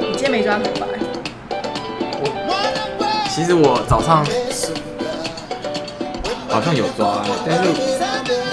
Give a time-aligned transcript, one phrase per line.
[0.00, 0.86] 你今天没抓头发？
[2.20, 2.24] 我
[3.30, 4.24] 其实我早上
[6.48, 7.64] 好像有抓，但是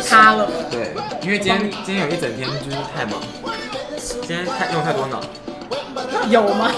[0.09, 0.49] 塌了。
[0.71, 3.21] 对，因为今天今天有一整天就是太忙，
[4.21, 5.21] 今天太用太多脑。
[6.29, 6.71] 有吗？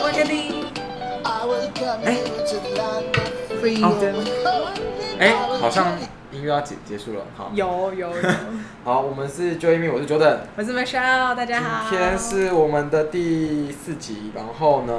[0.00, 0.62] 我给你。
[2.04, 2.16] 哎
[3.62, 4.14] ，Freedom。
[5.18, 5.96] 哎，好像
[6.32, 7.52] 音乐要结结束了，好。
[7.54, 8.30] 有有有。
[8.84, 11.88] 好，我们是 Joy Me，我是 Jordan，我是 Michelle，大家好。
[11.88, 14.92] 今天是我们的第四集，然后呢，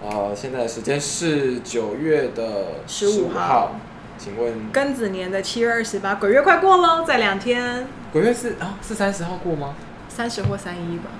[0.00, 3.72] 呃，现在的时间是九月的十五号，
[4.16, 7.88] 请问庚子年的七月二十八，鬼月快过喽，在两天。
[8.12, 9.74] 鬼月是啊，是三十号过吗？
[10.08, 11.10] 三十或三一吧。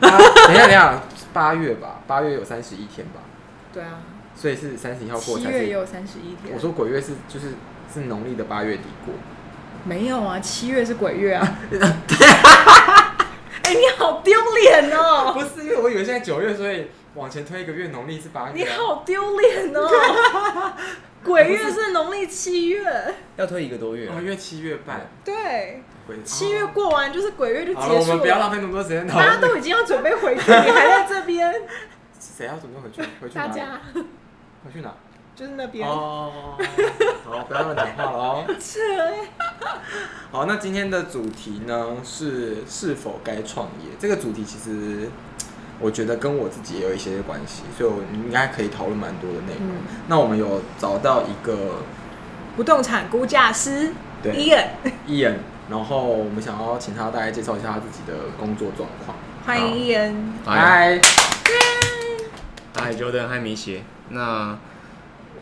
[0.00, 0.18] 啊、
[0.48, 1.00] 等一下，等一下，
[1.32, 3.20] 八月吧，八月有三十一天吧？
[3.72, 4.00] 对啊。
[4.36, 5.38] 所以是三十一号过。
[5.38, 6.54] 七月也有三十一天。
[6.54, 7.54] 我说鬼月是就是
[7.92, 9.14] 是农历的八月底过。
[9.84, 11.58] 没有啊，七月是鬼月啊。
[13.62, 15.32] 哎、欸，你好丢脸哦！
[15.34, 18.52] 不是，因为我以为现在九月，所以往前推一个月，农历是八月、啊。
[18.54, 20.72] 你好丢脸哦！
[21.24, 24.08] 鬼月是农历七月，要推一个多月。
[24.08, 25.08] 哦，因为七月半。
[25.24, 25.82] 对。
[26.24, 27.94] 七月过完就是鬼月就结束了。
[27.94, 29.04] 了我们不要浪费那么多时间。
[29.08, 31.52] 大家都已经要准备回去，你还在这边。
[32.20, 33.02] 谁要准备回去？
[33.20, 33.80] 回去大家。
[34.66, 34.92] 回去哪？
[35.36, 35.88] 就是那边。
[35.88, 36.58] 哦。
[37.24, 38.44] 好，不要乱讲话了哦。
[40.32, 43.90] 好，那今天的主题呢是是否该创业？
[43.98, 45.08] 这个主题其实
[45.78, 49.68] 我觉得跟我自己也有一些关系，所以我应该可以讨论蛮多的内容。
[49.68, 51.82] 嗯、那我们有找到一个
[52.56, 55.36] 不动产估价师，对，Ian，Ian，
[55.70, 59.16] 然后我们想要请他大概介绍一下他自己的工作状况。
[59.44, 61.00] 欢迎 Ian，嗨，嗨
[62.92, 63.82] ，Jordan，嗨，米鞋。
[64.10, 64.56] 那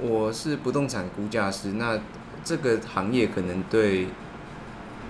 [0.01, 1.99] 我是不动产估价师，那
[2.45, 4.09] 这个行业可能对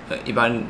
[0.08, 0.62] 呃一般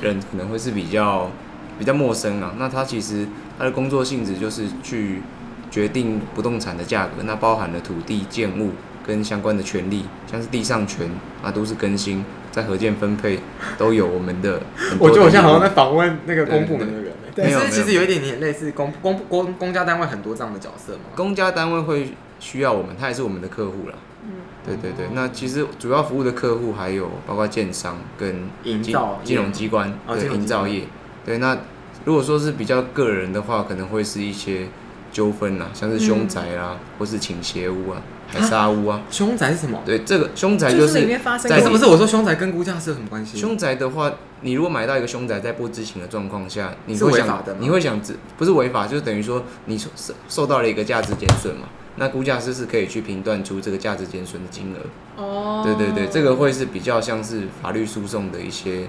[0.00, 1.30] 人可能会是比较
[1.78, 2.54] 比较陌生啊。
[2.58, 3.26] 那他其实
[3.58, 5.22] 他的工作性质就是去
[5.70, 8.72] 决定不动产的价格，那包含了土地、建物
[9.06, 11.10] 跟相关的权利，像是地上权
[11.42, 13.38] 啊，都是更新在合建分配
[13.76, 14.60] 都有我们的。
[14.98, 17.12] 我觉得我现在好像在访问那个公部门的人。
[17.34, 21.00] 对对对，没有，其实有一点点类似公公公公家单位很多这样的角色嘛。
[21.14, 23.94] 公家单位会需要我们，他也是我们的客户啦。
[24.24, 24.32] 嗯，
[24.64, 25.08] 对对对。
[25.14, 30.84] 那其实主要服务的客户还有包括建商跟营造金融机关，哦、对营造业。
[31.24, 31.58] 对，那
[32.04, 34.66] 如果说是比较个人的话，可能会是一些
[35.12, 38.02] 纠纷啦，像是凶宅啦，嗯、或是倾斜屋啊。
[38.32, 39.80] 海沙屋啊，凶宅是什么？
[39.84, 41.50] 对，这个凶宅就是里面发生。
[41.50, 43.38] 不是不是我说凶宅跟估价师有什么关系？
[43.38, 48.00] 凶宅的话，你如果买到一个凶宅，在不知情的状况下，你会想是违法的，你会想
[48.38, 49.88] 不是违法，就是等于说你受
[50.28, 51.68] 受到了一个价值减损嘛。
[51.96, 55.22] 那估价师是可以去评断出这个价值减损的金额。
[55.22, 58.86] 哦，对对对，这个会是比较像是法律诉讼的一些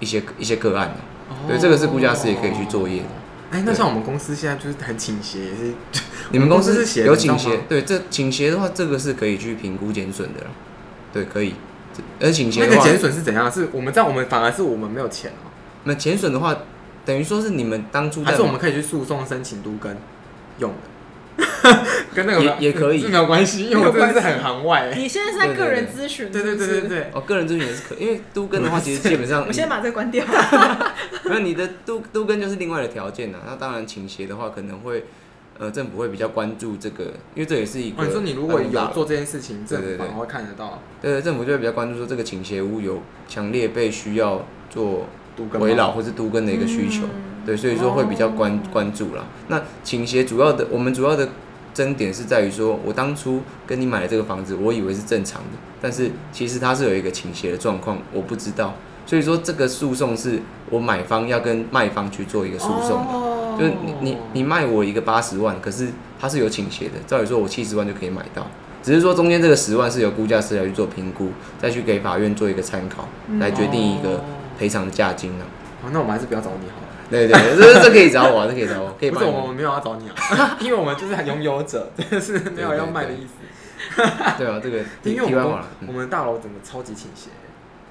[0.00, 0.92] 一些一些个案
[1.46, 3.08] 对，这个是估价师也可以去作业的。
[3.50, 5.74] 哎，那像我们公司现在就是很倾斜，也是。
[6.30, 7.56] 你们公司是有倾斜？
[7.68, 10.40] 对，这倾斜的话，这个是可以去评估减损的。
[11.12, 11.54] 对，可以。
[12.20, 13.50] 而倾斜的话，那个减损是怎样？
[13.50, 15.50] 是我们这样，我们反而是我们没有钱哦。
[15.84, 16.56] 那减损的话，
[17.04, 19.96] 等于说是你们当初，还是我们可以去诉讼申请都跟
[20.58, 20.89] 用的。
[22.14, 24.92] 跟那个也也可以，没有关系，因为我真的是很行外。
[24.96, 26.30] 你现在是在个人咨询？
[26.30, 27.10] 对对对对对。
[27.12, 30.24] 哦，个人咨询也是可，因为都更的话， 其实基本上，我先把这个关掉。
[31.24, 33.38] 没有，你的都都更就是另外的条件呐。
[33.46, 35.04] 那当然倾斜的话，可能会。
[35.62, 37.04] 呃，政府会比较关注这个，
[37.34, 38.02] 因为这也是一个。
[38.02, 40.82] 你说你如果有做这件事情，政府反而会看得到。
[41.02, 45.06] 对对，政府就会比较关注说这个倾斜屋有强烈被需要做
[45.58, 47.02] 危老或是都更的一个需求，
[47.44, 49.26] 对，所以说会比较关关注啦。
[49.48, 51.28] 那倾斜主要的，我们主要的
[51.80, 58.74] 争点是在于说，我当初跟你买的这个房子，我以为是正常的，但是其实它是有一个倾斜的状况，我不知道，
[59.06, 63.30] 所以说这个诉讼是我买方要跟卖方去做一个诉讼的。
[63.58, 65.88] 就是你你你卖我一个八十万，可是
[66.20, 66.96] 它是有倾斜的。
[67.06, 68.46] 照理说，我七十万就可以买到，
[68.82, 74.22] 只是说中间这个十万是由估价师来去做评估，再去给法院做一个参考，来决定一个
[74.58, 75.46] 赔偿的价金呢。
[75.82, 76.89] 哦，那我们还是不要找你好了。
[77.10, 79.10] 对对，这这可以找我，这可以找我，可以。
[79.10, 84.02] 不是我们没有要找你啊，因为我们就是拥有者，真的是没有要卖的意思。
[84.38, 85.58] 对啊，这个 因为我们
[85.88, 87.30] 我们大楼整个超级倾斜。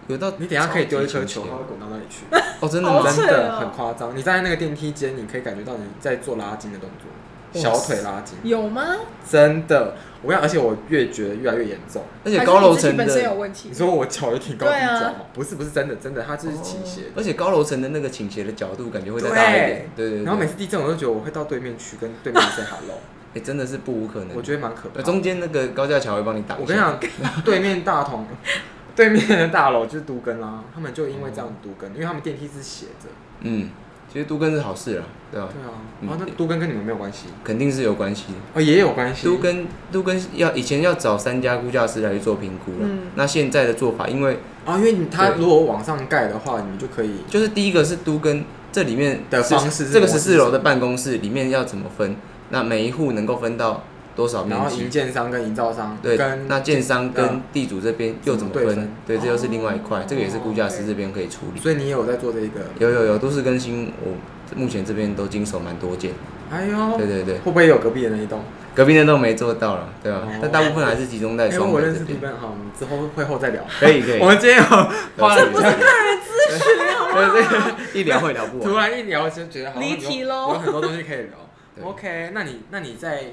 [0.08, 2.26] 有到你等下可以丢一颗球，它会滚到那里去。
[2.62, 4.16] 哦，真的真的很夸张。
[4.18, 7.06] 你站在那个电梯间，你可以感觉到你在做拉筋的动作，
[7.54, 8.38] 小腿拉筋。
[8.44, 8.96] 有吗？
[9.30, 12.04] 真的，我跟你讲，而且我越觉得越来越严重。
[12.24, 15.16] 而且高楼层的，你说我脚有挺高挺脚吗？
[15.34, 17.04] 不是，不是真的，真的，它就是倾斜。
[17.16, 19.90] 而且高楼层的那个倾斜的角度，感觉会再大一点。
[19.96, 20.24] 对对。
[20.24, 23.00] 然后每次地震，我都觉得我会到对面去跟对面 say hello。
[23.36, 24.30] 哎，真的是不无可能。
[24.36, 25.02] 我觉得蛮可怕。
[25.02, 26.58] 中间那个高架桥会帮你挡。
[26.60, 27.00] 我跟你讲，
[27.46, 28.26] 对面大同，
[28.96, 33.08] 对面的大楼就是都根啦，他们就因为这样都根，因为他们电梯是斜着。
[33.42, 33.70] 嗯。
[34.12, 35.48] 其实都跟是好事了，对吧？
[35.54, 37.28] 对啊，啊那都跟跟你们没有关系？
[37.44, 38.34] 肯定是有关系的。
[38.56, 39.26] 哦，也有关系。
[39.26, 42.90] 都跟都跟要以前要找三家估价师来去做评估了。
[43.16, 47.18] 那现在的做法，因为啊，因为你他如果往上盖的话，你们就可以。
[47.30, 52.16] 就是第一个是都跟这里面的方式，这个十四楼的办公室里面要怎么分？
[52.50, 53.84] 那每一户能够分到
[54.20, 54.56] 多少面积？
[54.56, 58.92] 然后营建商跟营造商对，那建商跟地主这边又怎么分？
[59.08, 61.62] 对，这又是另外一块，这个也是估价师这边可以处理。
[61.62, 62.60] 所以你也有在做这个？
[62.80, 64.12] 有有有，都市更新我。
[64.56, 66.12] 目前这边都经手蛮多件，
[66.50, 68.42] 哎呦，对对对，会不会有隔壁的那一栋？
[68.74, 70.28] 隔壁那栋没做到了，对吧？
[70.42, 71.94] 但大部分还是集中在双北这边。
[71.94, 73.64] 因为我认识地好，之后会后再聊。
[73.80, 74.18] 可以可以。
[74.20, 77.78] 我们今天有，这不是个人咨询，好不好？
[77.94, 78.68] 一聊会聊不完。
[78.68, 81.88] 突然一聊就觉得好离题喽，有很多东西可以聊。
[81.88, 83.26] OK，那你那你在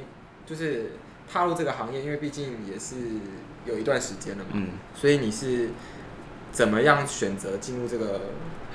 [0.47, 0.93] 就是
[1.31, 2.95] 踏入这个行业，因为毕竟也是
[3.67, 5.71] 有一段时间了嘛，嗯，所以你是
[6.53, 8.21] 怎么样选择进入这个？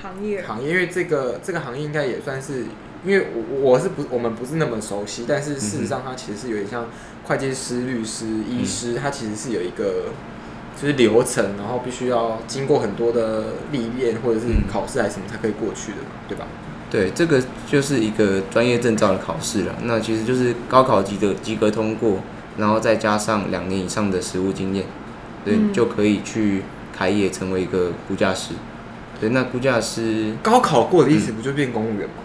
[0.01, 2.65] 行业行业，因为这个这个行业应该也算是，
[3.06, 6.88] 因为我我是不我们不是那么熟悉，但是事实上它其实是有点像
[7.25, 10.06] 会计师、律师、医师，它其实是有一个
[10.75, 15.97] 就是流程，然后必须要经过很多的历练或者是考试还是什么才可以过去的，
[16.27, 16.47] 对吧？
[16.91, 19.73] 对，这个就是一个专业证照的考试了。
[19.83, 22.17] 那其实就是高考及格及格通过，
[22.57, 24.85] 然后再加上两年以上的实务经验，
[25.45, 28.55] 对，嗯、就可以去开业成为一个估价师。
[29.21, 32.15] 对，那估价师高考过的意思不就变公务员吗？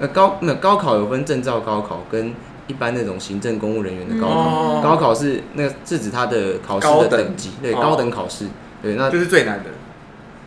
[0.00, 2.34] 呃，高那高考有分证照高考跟
[2.66, 4.80] 一般那种行政公务人员的高考。
[4.80, 8.46] 嗯、高考是那是指他的考试的等级，等对，高等考试。
[8.82, 9.70] 对，那就是最难的，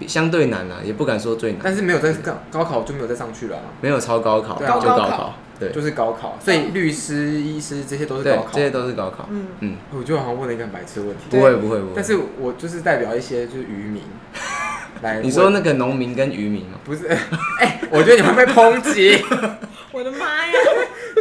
[0.07, 1.61] 相对难啦，也不敢说最难。
[1.63, 5.33] 但是没有在高高考就没有再上去了，没有超高考，啊、就高考。
[5.59, 9.27] 对，就是高考，所以律师、医师这些都是高考，这些都是高考。
[9.29, 11.23] 嗯嗯，我就好像问了一个很白痴的问题。
[11.29, 14.01] 不会不会不会，但是我就是代表一些就是渔民。
[15.03, 16.77] 来，你说那个农民跟渔民吗？
[16.85, 17.07] 不是，
[17.59, 19.21] 哎、欸，我觉得你会被抨击。
[19.91, 20.53] 我的妈呀！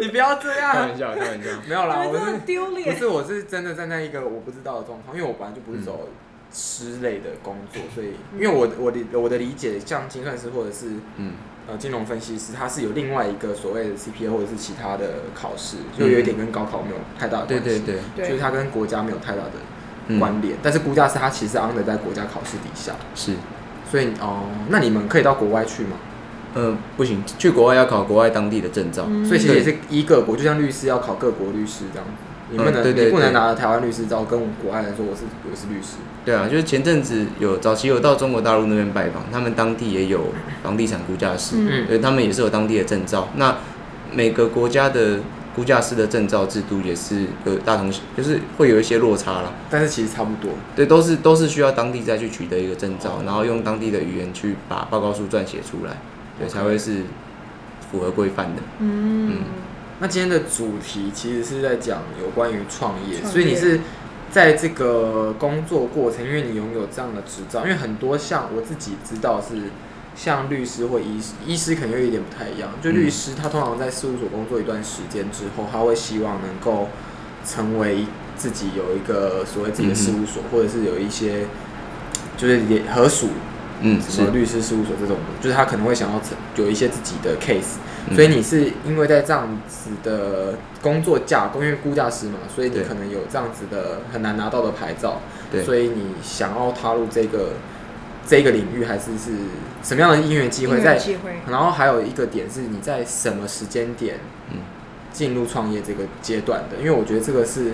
[0.01, 0.73] 你不要这样。
[0.73, 1.51] 开玩笑，开玩笑。
[1.67, 2.95] 没有啦，我是丢脸。
[2.95, 6.09] 不是，我是真的站在一个我不知道的状况，因为我本来就不是走
[6.53, 10.87] 师类的工作，所以因为我我的我的理解，像精算师或者是
[11.17, 11.33] 嗯
[11.69, 17.65] 呃金融分析师，他是有另外一个所谓的 CPA 或者是其他的考试，就有一点跟高考没有太大的关系。
[17.65, 20.57] 对对对，就是他跟国家没有太大的关联。
[20.63, 22.95] 但是估价师他其实 under 在国家考试底下。
[23.15, 23.35] 是。
[23.91, 25.97] 所以哦，那你们可以到国外去吗？
[26.55, 32.07] 呃，不行，去国外要考国外当地的证照，所以其实也是一个国，就像律师要考各国律师这样。
[32.51, 35.97] 你不能，你不能拿台湾律师照跟国外人说我是我是律师。
[36.25, 43.29] 对啊，就是前阵子有早期有到中国大陆那边拜访，他们当地也有房地产估价师，嗯，对，他们也是有当地的证照。
[43.37, 43.57] 那
[44.13, 45.19] 每个国家的。
[45.57, 50.53] 估价师的证照制度也是有大同，就是会有一些落差啦，但是其实差不多。
[50.77, 55.97] 对，都是都是需要当地再去取得一个证照，然后用当地的语言去把报告书撰写出来，
[56.39, 57.03] 对.才会是
[57.91, 58.63] 符合规范的。
[58.79, 59.37] 嗯，嗯，
[60.01, 63.81] 那今天的主题其实是在讲有关于创业，所以你是
[64.31, 69.71] 在这个工作过程，因为你拥有这样的执照，因为很多像我自己知道是。
[70.17, 72.71] 像律师或医师，医师可能又有一点不太一样。
[72.83, 76.89] 就律师，他通常在事务所工作一段时间之后，他会希望能够
[77.47, 78.05] 成为
[78.37, 81.47] 自己有一个所谓自己的事务所，或者是有一些
[82.37, 83.29] 就是也合属，
[83.81, 86.21] 嗯，什么律师事务所这种，就是他可能会想要
[86.57, 87.77] 有一些自己的 case。
[88.15, 95.21] 所以你是因为在这样子的工作架构，因为估价师嘛，所以你可能有这样子的很难拿到的牌照，
[95.51, 97.53] 对，所以你想要踏入这个。
[98.27, 99.31] 这个领域还是是
[99.83, 101.01] 什么样的因缘机会在？
[101.49, 104.21] 然后还有一个点是你在什么时间点
[105.11, 106.77] 进入创业这个阶段的？
[106.77, 107.73] 因为我觉得这个是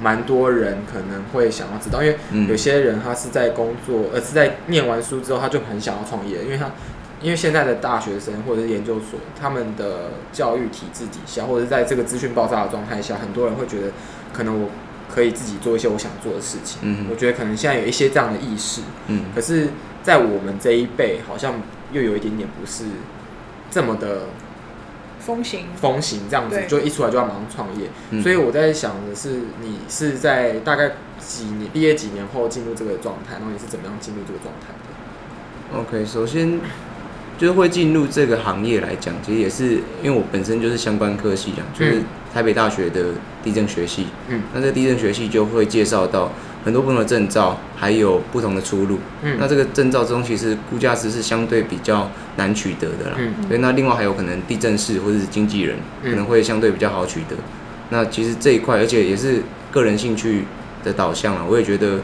[0.00, 6.70] 蛮多人可能会想要知道，因为有些人他是在工作，呃，是在念完书之后他就很想要创业，因为他
[7.20, 13.92] 因为现在的大学生或者是研究所他们的教育体制底下，或者是在这个资讯爆炸的状态下，很多人会觉得
[14.32, 14.68] 可能我。
[15.08, 16.80] 可以自己做一些我想做的事情。
[16.82, 18.82] 嗯，我觉得可能现在有一些这样的意识。
[19.06, 19.68] 嗯，可是，
[20.02, 21.54] 在我们这一辈，好像
[21.92, 22.84] 又有一点点不是
[23.70, 24.22] 这么的
[25.18, 25.66] 风行。
[25.80, 27.88] 风行这样子，就一出来就要马上创业。
[28.10, 36.60] 嗯，所以我在想的是，你是在大概几年毕业几年后进入这个状态，然后你是怎么样进入这个状态的？OK，首先
[37.38, 43.06] 就是会进入这个行业来讲，其实也是因为我本身就是相关科系啊，就是台北大学的
[43.42, 44.06] 地震学系。
[44.28, 46.30] 嗯，那这地震学系就会介绍到
[46.66, 48.98] 很多不同的证照，还有不同的出路。
[49.22, 53.16] 嗯，那这个证照中，其实估价师是相对比较难取得的啦。
[53.18, 57.36] 嗯，所以那另外还有可能地政士或者是经纪人，可能会相对比较好取得。
[57.90, 60.44] 那其实这一块，而且也是个人兴趣
[60.82, 62.00] 的导向啊，我也觉得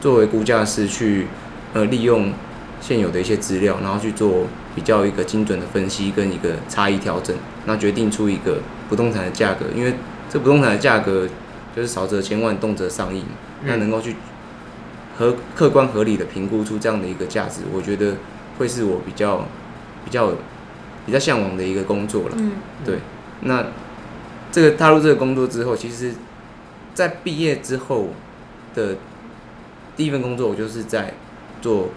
[0.00, 1.26] 作为估价师去
[1.74, 2.32] 呃利用。
[2.78, 8.58] 现有的一些资料，然后去做比较一个精准的分析跟一个差异调整，那决定出一个
[8.88, 9.64] 不动产的价格。
[9.74, 9.94] 因为
[10.30, 11.26] 这不动产的价格
[11.76, 13.22] 就是少则千万，动辄上亿，
[13.62, 14.16] 那能够去
[15.18, 18.16] 合客观合理的评估出这样的一个价值，我觉得
[18.58, 19.46] 会是我比较
[20.04, 20.32] 比较
[21.04, 22.34] 比较向往的一个工作了。
[22.38, 22.52] 嗯，
[22.84, 22.98] 对。
[23.42, 23.66] 那
[24.50, 26.14] 这个踏入这个工作之后，其实，
[26.94, 28.08] 在毕业之后
[28.74, 28.96] 的
[29.96, 31.12] 第一份工作，我就是在
[31.60, 31.90] 做。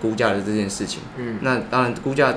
[0.00, 2.34] 估价的这件事情，嗯，那当然估价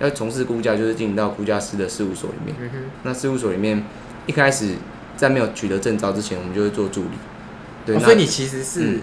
[0.00, 2.56] 要从事估价，就是进到估价师的事务所里面。
[2.58, 3.84] 嗯哼，那事务所里面
[4.26, 4.74] 一开始
[5.16, 7.10] 在没有取得证照之前，我们就会做助理。
[7.84, 9.00] 对，哦、所以你其实是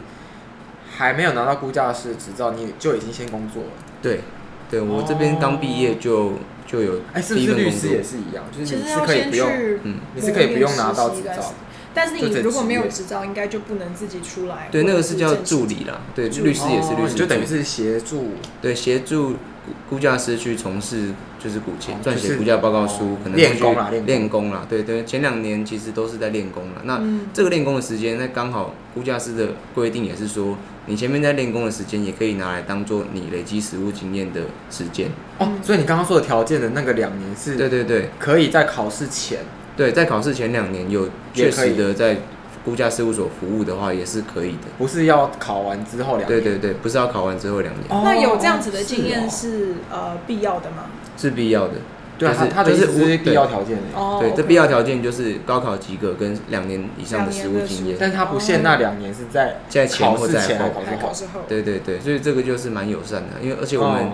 [0.95, 3.69] 还没有拿到估价师执照，你就已经先工作了。
[4.01, 4.21] 对，
[4.69, 6.33] 对我这边刚毕业就
[6.67, 8.43] 就有，哎，是不是律师也是一样？
[8.51, 9.49] 就是你是可以不用，
[9.83, 11.53] 嗯，你是可以不用拿到执照。
[11.95, 14.67] 但是你如果没有执照，应该就不能自己出来。
[14.71, 16.01] 对，那个是叫助理啦。
[16.15, 18.31] 对，律师也是律师，就等于是协助。
[18.61, 19.35] 对，协助
[19.87, 24.65] 估价师去从事就是股钱，撰写估价报告书，可能练功啦，练功啦。
[24.69, 26.81] 对对，前两年其实都是在练功了。
[26.85, 27.01] 那
[27.33, 35.09] 这个练功的时间，那刚好估价师的规定也是说，你前面在练功的时间，也可以拿来当做你累积实务经验的时间。
[35.37, 37.57] 哦，所以你刚刚说的条件的那个两年是？
[37.57, 39.39] 对对对，可以在考试前。
[39.75, 42.19] 对，在考试前两年有确实的在
[42.63, 44.69] 估价事务所服务的话，也是可以的。
[44.77, 46.41] 不是要考完之后两年？
[46.41, 47.85] 对对对，不是要考完之后两年。
[47.89, 50.85] 那有这样子的经验是呃必要的吗？
[51.17, 51.73] 是必要的。
[52.17, 53.77] 对啊，它就是必要条件。
[53.95, 54.17] 哦。
[54.21, 57.97] 对，这必要条件就是高考及格跟两年以上的实务经验。
[57.99, 60.71] 但是它不限那两年是在在前或在后。
[61.01, 61.41] 考试后。
[61.47, 64.11] 对对对，所以这个就是蛮友善的，因为而且我们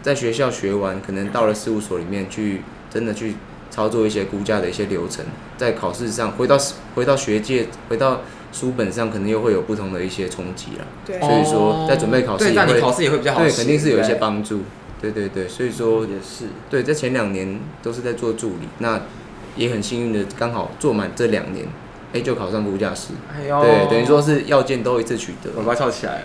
[0.00, 3.36] 在学校学完，可能到了事务所里面去，真的去。
[3.72, 5.24] 操作一些估价的一些流程，
[5.56, 6.58] 在考试上回到
[6.94, 8.20] 回到学界，回到
[8.52, 10.84] 书本上，可能又会有不同的一些冲击了。
[11.06, 13.40] 所以说在准备考试，对，那你考试也会比较好。
[13.40, 14.60] 对，肯定是有一些帮助。
[15.02, 16.46] 对对对，所以说也是。
[16.70, 19.02] 对，在前两年都是在做助理，那
[19.56, 21.66] 也很幸运的刚好做满这两年，
[22.14, 23.12] 哎，就考上估价师。
[23.30, 25.50] 哎呦，对，等于说是要件都一次取得。
[25.56, 26.24] 我把它翘起来。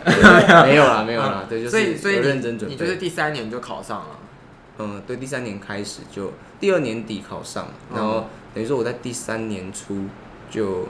[0.66, 2.76] 没有啦，没有啦，对，就是有认真准备。
[2.76, 4.20] 你就是第三年就考上了。
[4.80, 10.06] 嗯，对，第三年开始就第二年底考上，然后等于说我在第三年初
[10.52, 10.88] 就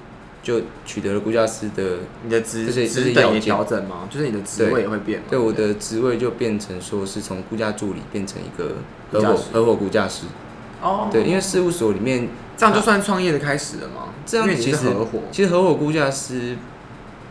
[0.48, 4.08] 就取得了估价师的，你的职职等也调整吗？
[4.10, 5.26] 就是你的职位也会变吗？
[5.30, 8.78] 对，我的职位就变成说是从估价助理变成一个
[9.12, 10.24] 合伙合伙估价师。
[10.82, 14.14] 哦，对，因为事务所里面这样就算创业的开始了吗？
[14.26, 16.56] 这样其实合伙，其实合伙估价师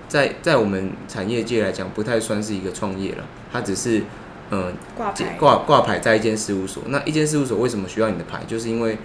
[0.07, 4.03] 在在我们产业界来讲不太算是一个创业了，它只是。
[4.49, 8.45] 嗯，挂牌挂挂牌在一间事务所，那一间事务所为什么需要你的牌？
[8.47, 8.97] 就是因为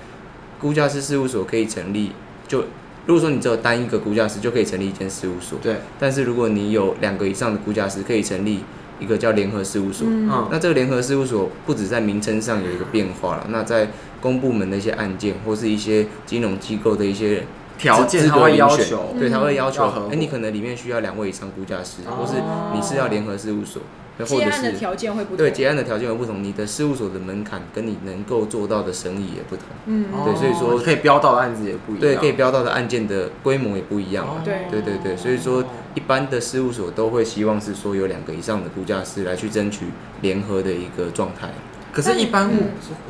[0.60, 2.12] 估价师事务所可以成立，
[2.48, 2.66] 就
[3.06, 5.78] 如果说你只有单一个估价师就可以成立一间事务所，对。
[6.00, 8.64] 但是如果你有两个以上的估价师，可以成立
[9.00, 10.08] 一个叫联合事务所。
[10.10, 10.48] 嗯。
[10.52, 13.90] 那这个联合事务所不止在名称上有一个变化了，那在
[14.22, 17.44] 公部门的一些案件或是一些金融机构的一些
[17.78, 22.34] 条件，他会要求，对，他会要求，哎，你可能里面需要两位以上估价师，或是
[22.76, 23.82] 你是要联合事务所。
[24.26, 35.64] 结案的条件会不同，对，结案的条件会不同，你的事务所的门槛跟你能够做到的生意也不同，嗯，对，所以说可以标到的案子也不一样，对，可以标到的案件的规模也不一样，对，对对对，所以说
[35.96, 39.86] 一般的事务所都会希望是说有两个以上的估价师来去争取
[40.22, 41.50] 联合的一个状态。
[41.92, 42.50] 可是，一般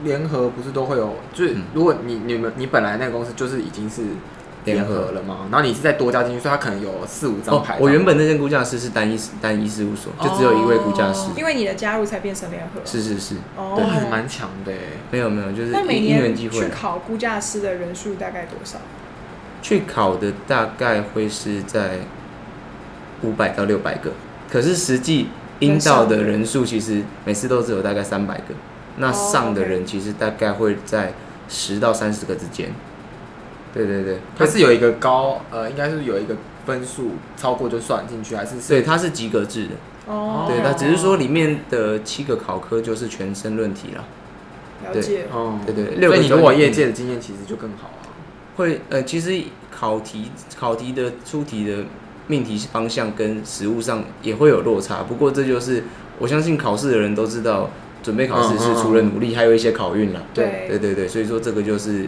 [0.04, 4.04] 联合不是都会有，就是如果你你们你本来那个公司就是已经是。
[4.64, 5.48] 联合了吗？
[5.52, 7.78] 然后你是再多加进去，所以他可能有四五张牌。
[7.80, 11.30] 我原本那间估价师是单一单一事务所，就只有一位估价师。
[11.36, 12.82] 因为你的加入才变成联合。
[12.86, 14.72] 是是是，哦，还蛮强的。
[15.10, 18.78] 没有没有，就是那每年去考估价师的人数大概多少？
[19.62, 22.00] 去考的大概会是在
[23.22, 24.12] 五百到六百个，
[24.52, 25.28] 可是实际
[25.60, 28.56] 应到的人数其实每次都只有大概三百个。
[28.98, 31.14] 那上的人其实大概会在
[31.48, 32.72] 十到三十个之间。
[33.74, 36.36] 对对对，它是有一个高，呃，应该是有一个
[36.66, 38.56] 分数超过就算进去，还是？
[38.68, 39.72] 对，它是及格制的。
[40.12, 40.46] 哦。
[40.48, 44.04] 对，它只是说里面的七个考科就是全申论题了。
[44.92, 45.26] 了解。
[45.32, 45.60] 哦。
[45.66, 48.12] 对对，所以你如果业界的经验其实就更好啊。
[48.58, 51.86] 会，呃，其实考题考题的出题的
[52.28, 55.86] 命题方向跟实务上也会有落差，不过这就是
[56.20, 57.70] 我相信考试的人都知道，
[58.04, 60.22] 准备考试是除了努力，还有一些考运啦。
[60.34, 62.06] 对对对对，所以说这个就是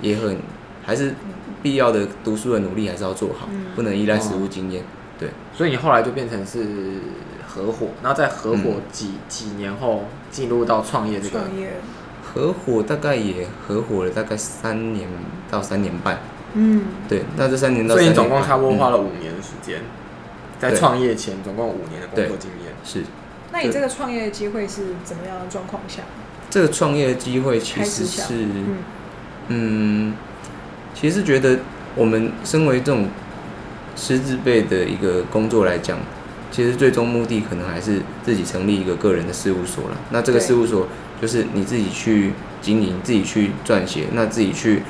[0.00, 0.38] 也很
[0.84, 1.14] 还是
[1.62, 4.84] 必要的，读书的努力还是要做好，不能依赖实务经验。
[5.18, 6.64] 对，所以你后来就变成是
[7.46, 11.40] 合伙，然后在合伙几几年后进入到创业这个。
[12.22, 15.08] 合伙大概也合伙了大概三年
[15.50, 16.18] 到三年半。
[16.54, 19.82] 嗯，对，那这三年到所以你总共差不多花了五年的时间，
[20.58, 22.72] 在创业前总共五年的工作经验。
[22.84, 23.04] 是。
[23.52, 26.02] 那你这个创业的机会是怎么样的状况下？
[26.50, 28.46] 这个创业的机会其实是，
[29.48, 30.14] 嗯，
[30.94, 31.58] 其实觉得
[31.94, 33.08] 我们身为这种
[33.96, 35.98] 师资辈的一个工作来讲，
[36.50, 39.96] 其实最终目的可能还是自己成立一个个人的事务所了。
[40.10, 40.88] 那这个事务所
[41.20, 42.32] 就是你自己去
[42.62, 44.82] 经营，自己去撰写，那自己去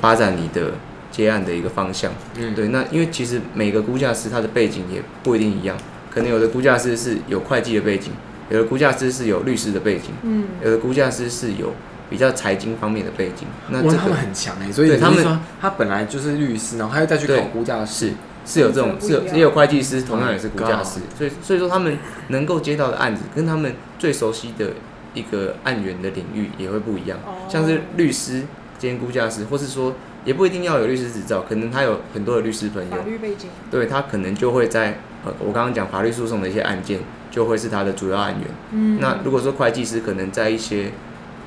[0.00, 0.72] 发展你的
[1.10, 2.12] 接案的一个方向。
[2.36, 2.68] 嗯，对。
[2.68, 5.76] 那因为其实每个估价师他的背景也不一定一样。
[6.10, 8.12] 可能有的估价师是有会计的背景，
[8.50, 11.72] 有的估价师是有律师的背景，嗯，有的估价师是有
[12.10, 13.46] 比较财经方面的背景。
[13.70, 18.12] 那这个他们很强哎，所以他们他本来就是律师，然后他又再去考估价师，
[18.44, 21.00] 是有这种是有也有会计师，同样也是估价师。
[21.16, 21.96] 所以所以说他们
[22.28, 24.72] 能够接到的案子，跟他们最熟悉的
[25.14, 27.18] 一个案源的领域也会不一样。
[27.48, 28.42] 像是律师
[28.78, 34.98] 兼估价师，或是说也不一定要有律师执照，可能他有很多的律师朋友，法律背景，对他可能就会在。
[35.22, 36.98] 呃，我刚刚讲法律诉讼的一些案件，
[37.30, 38.48] 就会是他的主要案源。
[38.70, 40.92] 嗯，那如果说会计师可能在一些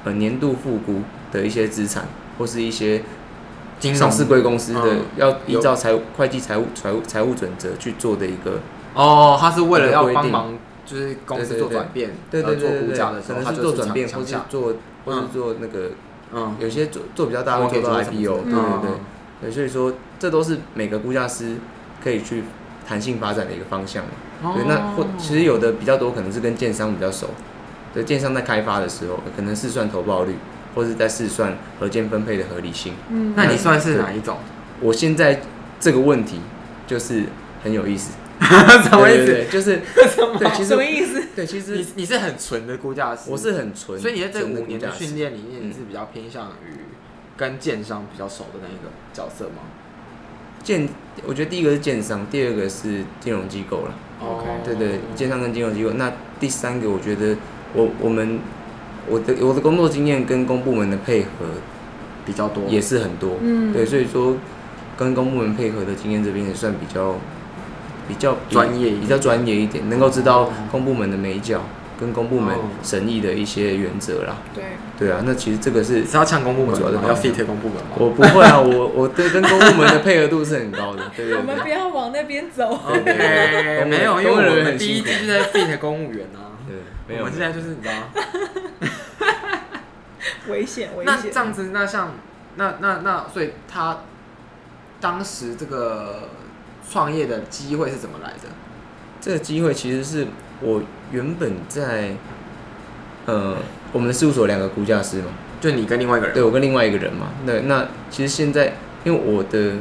[0.03, 2.07] 呃年度复估的一些资产，
[2.37, 3.03] 或是一些
[3.93, 8.59] 上市贵公司的要依照财务会计财务财务财务准则去做的一个
[8.93, 10.53] 哦，他是为了要帮忙
[10.85, 14.73] 就是公司做转变，对对对对，可能是做转变，或是做
[15.05, 15.91] 或是做那个
[16.33, 18.91] 嗯，有些做做比较大会做到 IPO，对对对，
[19.41, 21.55] 对，所以说这都是每个估价师
[22.03, 22.43] 可以去。
[22.85, 27.29] 弹性发展的一个方向嘛，对，那或其实有的比较多，可能是跟建商比较熟，
[27.93, 30.35] 对，建商在开发的时候，可能试算投报率，
[30.73, 32.93] 或是在试算合建分配的合理性。
[33.09, 34.37] 嗯，那你算是哪一种？
[34.81, 35.41] 我现在
[35.79, 36.39] 这个问题
[36.87, 37.25] 就是
[37.63, 39.45] 很有意思， 什么意思？
[39.51, 39.81] 就是
[40.39, 41.23] 对，其实什么意思？
[41.35, 46.77] 对，其实你你是很纯的估价师，我是很纯，所以你在这五年的训练里面，你是比较偏向于
[47.37, 49.61] 跟建商比较熟的那一个角色吗？
[50.63, 50.87] 建，
[51.25, 53.93] 我觉得第一个是建商，第二个是金融机构了。
[54.21, 55.91] OK，对对，建商跟金融机构。
[55.91, 57.35] 那第三个，我觉得
[57.73, 58.39] 我我们
[59.07, 61.29] 我的我的工作经验跟公部门的配合
[62.25, 63.37] 比较多，也是很多。
[63.41, 64.35] 嗯，对，所以说
[64.97, 67.15] 跟公部门配合的经验这边也算比较
[68.07, 71.61] 比较专业，比较专业一点，能够知道公部门的美角。
[71.99, 74.63] 跟公部门审议的一些原则啦，对
[74.97, 77.91] 对啊，那其实这个是是要抢公部门，主要是要 fit 公部门吗？
[77.97, 81.37] 我不会啊，我我对跟公部门的配合度是很高的， 对对。
[81.37, 82.67] 我们不要往那边走。
[82.67, 88.07] OK， 没有，因为我们第一季就在 fit 公务员啊，对，没有，我们现在就是你知道吗？
[90.49, 91.05] 危险危险。
[91.05, 92.13] 那这样子，那像
[92.55, 93.99] 那那那，所以他
[94.99, 96.29] 当时这个
[96.89, 98.49] 创业的机会是怎么来的？
[99.21, 100.27] 这个机会其实是。
[100.61, 102.15] 我原本在，
[103.25, 103.57] 呃，
[103.91, 105.25] 我们的事务所两个估价师嘛，
[105.59, 107.27] 就你跟另外一个人，对，我跟另外一个人嘛。
[107.43, 109.73] 那那其实现在，因为我的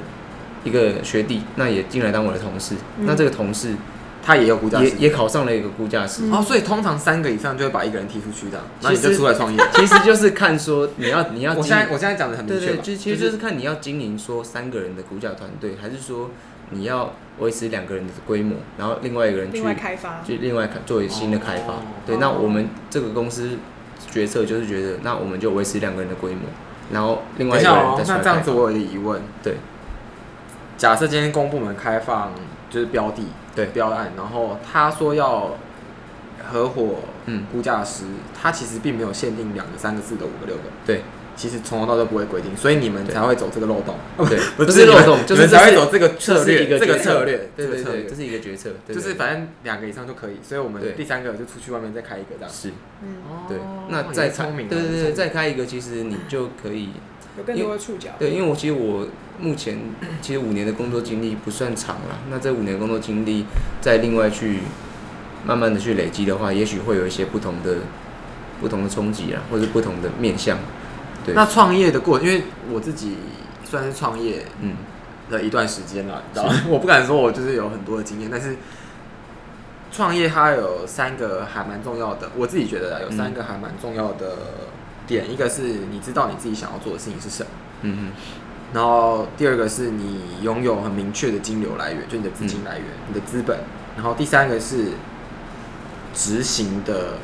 [0.64, 2.74] 一个学弟，那也进来当我的同事。
[2.98, 3.76] 嗯、那这个同事
[4.22, 6.30] 他也有估价师，也也考上了一个估价师。
[6.30, 9.58] 哦，所以通常三个以上就会把一个人踢出去的，那你就出来创业。
[9.74, 16.30] 其实就是看说你要你要，我现在我现在讲的很明确，对对，就其实就是看你要经营说三个人的估价团队，还是说。
[16.74, 21.74] 你要维持两个人的规模，然后另外一个人去另外开发，去另外做为新的开发。
[21.74, 23.58] 哦、对，那我们这个公司
[24.10, 26.44] 决策就是觉得，那我们就维持两个人的规模，
[26.90, 27.84] 然后另外一个人。
[28.08, 29.56] 那这样子我有一个疑问，对，
[30.78, 32.32] 假设今天公部门开放
[32.70, 33.22] 就是标的，
[33.54, 33.66] 对。
[33.66, 35.56] 标案，然后他说要
[36.50, 38.04] 合伙，嗯，估价师，
[38.40, 41.02] 他其实并没有限定两个、三个、四个、五个、六个，对。
[41.34, 43.96] 其实从头到尾都不会规定，所以你们才会走这个漏洞。
[44.28, 47.24] 对， 不是漏洞，就是才会走这个策略，这个策。
[47.24, 52.52] 略，对对对，这是一个决策，就是反正两个以上就可以，所以我们第三个就出去外面再开一个这样。
[52.52, 52.68] 是，
[53.02, 53.16] 嗯，
[53.48, 53.56] 对，
[53.88, 56.90] 那再聪明，对对对，再开一个，其实你就可以
[57.38, 58.10] 有更多的触角。
[58.18, 59.06] 对，因为我其实我
[59.40, 59.78] 目前
[60.20, 63.46] 其实五年的工作经历不算长了，那这五年工作经历
[63.80, 64.60] 再另外去
[65.44, 67.78] 慢慢的去累积的话，也许会有一些不同的
[68.60, 70.58] 不同的冲击啊，或者不同的面向。
[71.24, 73.16] 对那创业的过程，因为我自己
[73.64, 74.74] 算是创业嗯
[75.30, 76.62] 的一段时间了，你知道吗？
[76.68, 78.56] 我不敢说我就是有很多的经验，但是
[79.90, 84.36] 创业它有三个还蛮重要的，我自己觉得有三个还蛮重要的
[85.12, 87.48] 点，嗯、一个是你知道你自己想要做的事情是什么，
[87.82, 88.12] 嗯嗯，
[88.74, 93.60] 然后第二个是你拥有很明确的金流来源，就你的资金来源，嗯、你的资本，
[93.96, 94.92] 然后第三个是
[96.12, 97.18] 执行的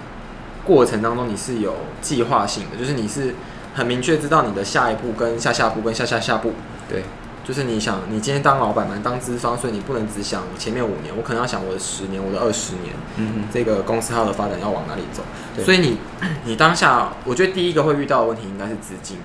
[0.64, 3.34] 过程当中你是有计划性的，就是你是
[3.74, 6.52] 很明确知道你的下一步跟下下步跟下下下步。
[6.88, 7.02] 对。
[7.48, 15.22] 就是你想，你今天当老板嘛，当资方，所以你不能只想前面五年，我可能要想我的十年，我的二十年，嗯哼，这个公司它的发展要往哪里走。
[15.64, 15.96] 所以你，
[16.44, 19.16] 你当下，我觉得第一个会遇到的问题应该是资金。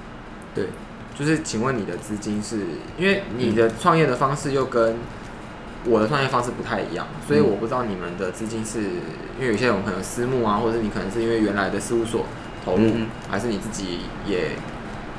[0.56, 0.70] 对，
[1.14, 2.62] 就是请问你的资金是，
[2.98, 4.96] 因为你的创业的方式又跟
[5.84, 8.84] 我的创业方式不太一样，所以我不知道你们的资金是
[9.38, 12.26] 因为有些人可能私募啊，或者你可能是因为原来的事务所
[12.64, 14.52] 投入，嗯、还是你自己也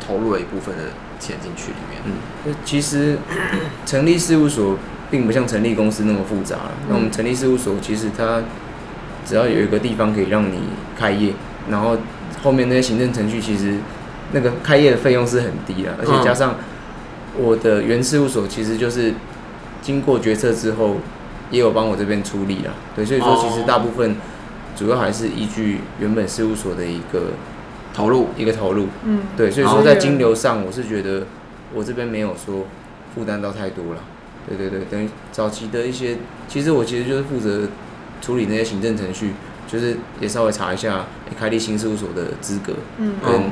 [0.00, 0.84] 投入了一部分的。
[1.18, 2.02] 钱进去里面，
[2.46, 3.18] 嗯，其实
[3.86, 4.76] 成立事务所
[5.10, 6.56] 并不像成立公司那么复杂。
[6.88, 8.42] 那我们成立事务所，其实它
[9.24, 10.58] 只要有一个地方可以让你
[10.98, 11.32] 开业，
[11.70, 11.96] 然后
[12.42, 13.78] 后面那些行政程序，其实
[14.32, 16.56] 那个开业的费用是很低的，而且加上
[17.36, 19.14] 我的原事务所，其实就是
[19.80, 20.96] 经过决策之后，
[21.50, 22.74] 也有帮我这边出力了。
[22.94, 24.16] 对，所以说其实大部分
[24.76, 27.32] 主要还是依据原本事务所的一个。
[27.94, 31.28] 投入一个投入，嗯，对，所以说在金流上，我是觉得
[31.72, 32.66] 我这边没有说
[33.14, 34.00] 负担到太多了，
[34.48, 36.16] 对对对，等于早期的一些，
[36.48, 37.68] 其实我其实就是负责
[38.20, 39.34] 处理那些行政程序，
[39.68, 41.04] 就是也稍微查一下
[41.38, 43.42] 开立新事务所的资格，嗯，跟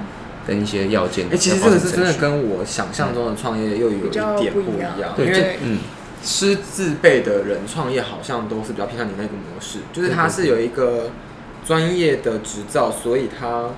[0.45, 1.29] 跟一些要件。
[1.31, 5.79] 哎，其实这个是真的跟我想象中的创业又有一点不一样，对因为嗯，
[6.21, 11.11] 师自备的人创业好像都是比较偏向你那个模式，就是他是有一个
[11.65, 13.71] 专业的执照，所以他。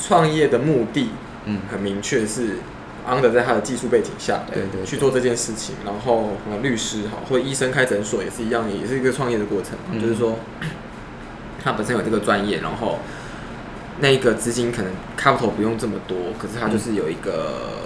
[0.00, 1.10] 创业的目的，
[1.44, 2.56] 嗯，很明确是
[3.08, 5.74] under 在他的技术背景下，对对，去做这件事情。
[5.84, 6.30] 然后，
[6.62, 9.76] 律师好，或者医生开诊所也是一样，也是一个创业的过程。
[10.00, 10.38] 就是说，
[11.62, 12.98] 他本身有这个专业，然后
[14.00, 17.80] 那个资金可能 capital 不用这么多，可是他就是有一个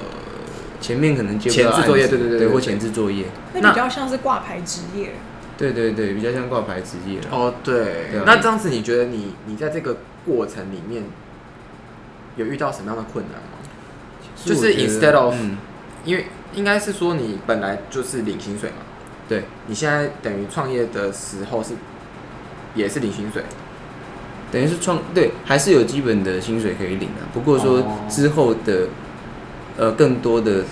[0.80, 5.14] 前面可能前置作业，对对对，或前置作业，那比较像是挂牌职业。
[5.56, 7.18] 对对对，比较像挂牌职业。
[7.30, 8.06] 哦，对。
[8.26, 11.04] 那这样子，你觉得你你在这个过程里面？
[12.36, 13.58] 有遇到什么样的困难吗？
[14.44, 15.56] 就是 instead of，嗯，
[16.04, 18.76] 因为应该是说你本来就是领薪水嘛，
[19.26, 21.72] 对，你现在等于创业的时候是
[22.74, 23.42] 也是领薪水，
[24.52, 27.22] 等于是创对，还是有基本的薪水可以领的。
[27.32, 28.88] 不过说之后的
[29.78, 30.64] 呃更多的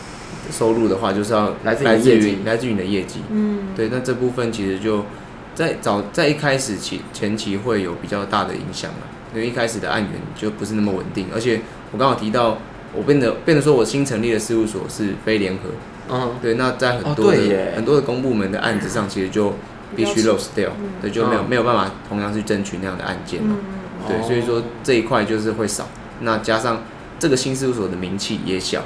[0.50, 5.06] 收入的话，就是要来自于来自于你的业绩，嗯，对，那这部分其实就
[5.54, 9.06] 在早在一开始前前期会有比较大的影响嘛。
[9.34, 12.58] 因为一开始的案源就不是那么稳定，而且我刚好提到，
[12.94, 15.70] 我变得变得说我新成立的事务所是非联合，
[16.10, 19.54] 嗯，对，那在很多的、哦、很多的公部门的案子上，其实就
[19.96, 25.88] 必须 lose 掉，对，就没有、嗯、没有办法同样去争取那样的案件嘛，嗯、对，所以说这一块就是会少，
[26.20, 26.82] 那加上
[27.18, 28.84] 这个新事务所的名气也小，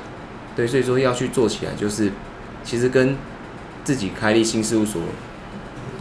[0.55, 2.13] 对，所以说要去做起来，就是
[2.63, 3.17] 其实跟
[3.85, 5.03] 自己开立新事务所。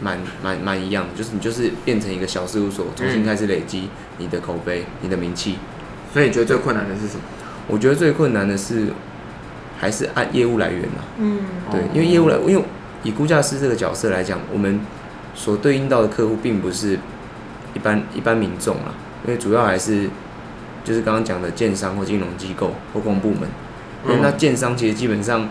[0.00, 5.56] 蛮蛮蛮一样的，就是你就是变成一个小事务所，重新开始累积你的口碑、你的名气。
[6.12, 7.20] 所以你觉得最困难的是什么？
[7.66, 8.88] 我觉得最困难的是
[9.78, 11.04] 还是按业务来源啊。
[11.18, 12.62] 嗯，对，因为业务来，因为
[13.02, 14.80] 以估价师这个角色来讲，我们
[15.34, 16.98] 所对应到的客户并不是
[17.74, 18.94] 一般一般民众啊，
[19.26, 20.08] 因为主要还是
[20.84, 23.48] 就是刚刚讲的建商或金融机构或公部门。
[24.04, 25.48] 因为那建商其实基本上。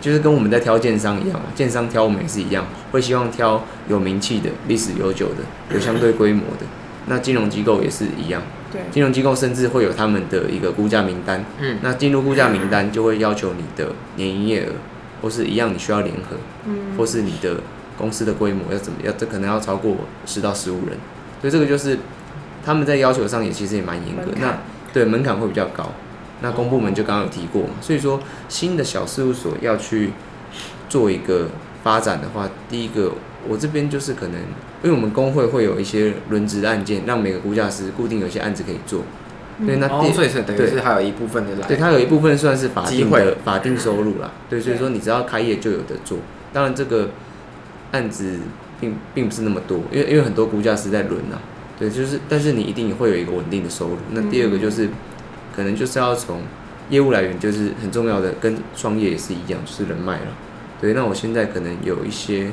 [0.00, 6.66] 就是跟我们在挑建商一样，建商挑我们也是一样，会希望挑有名气的、历史悠久的、有相对规模的。
[7.06, 11.44] 那金融机构也是一样，对，金融机构甚至会有他们的一个估价名单。
[11.60, 14.72] 嗯，那进入估价名单就会要求你的年营业额，
[15.20, 17.60] 或是一样你需要联合，嗯，或是你的
[17.98, 20.96] 公司的规模要怎么样，这可能要超过十到十五人。
[21.42, 21.98] 所以这个就是
[22.64, 24.58] 他们在要求上也其实也蛮严格，那
[24.94, 25.92] 对门槛会比较高。
[26.44, 30.10] 那公部门就刚刚有提过嘛，所以说新的小事务所要去
[30.90, 31.48] 做一个
[31.82, 33.12] 发展的话，第一个
[33.48, 34.38] 我这边就是可能，
[34.82, 39.00] 因为我们工会会有一些轮值案件，让每个估价师固定有一些案子可以做。
[39.66, 44.30] 对，那第所以是等于是还有一部分的来，对，它有一部分算是法定的法定收入啦。
[44.50, 46.18] 对，所以说你只要开业就有的做。
[46.52, 47.08] 当然这个
[47.92, 48.38] 案子
[48.80, 51.40] 并并不是那么多，因为因为很多估价师在轮啊。
[51.78, 53.96] 对，就是但是你一定会有一个稳定的收入。
[54.10, 54.90] 那第二个就是。
[55.54, 56.40] 可能就是要从
[56.90, 60.26] 业务来源，就是很重要的，跟创业也是一样，就是人脉了。
[60.80, 62.50] 对，那我现在可能有一些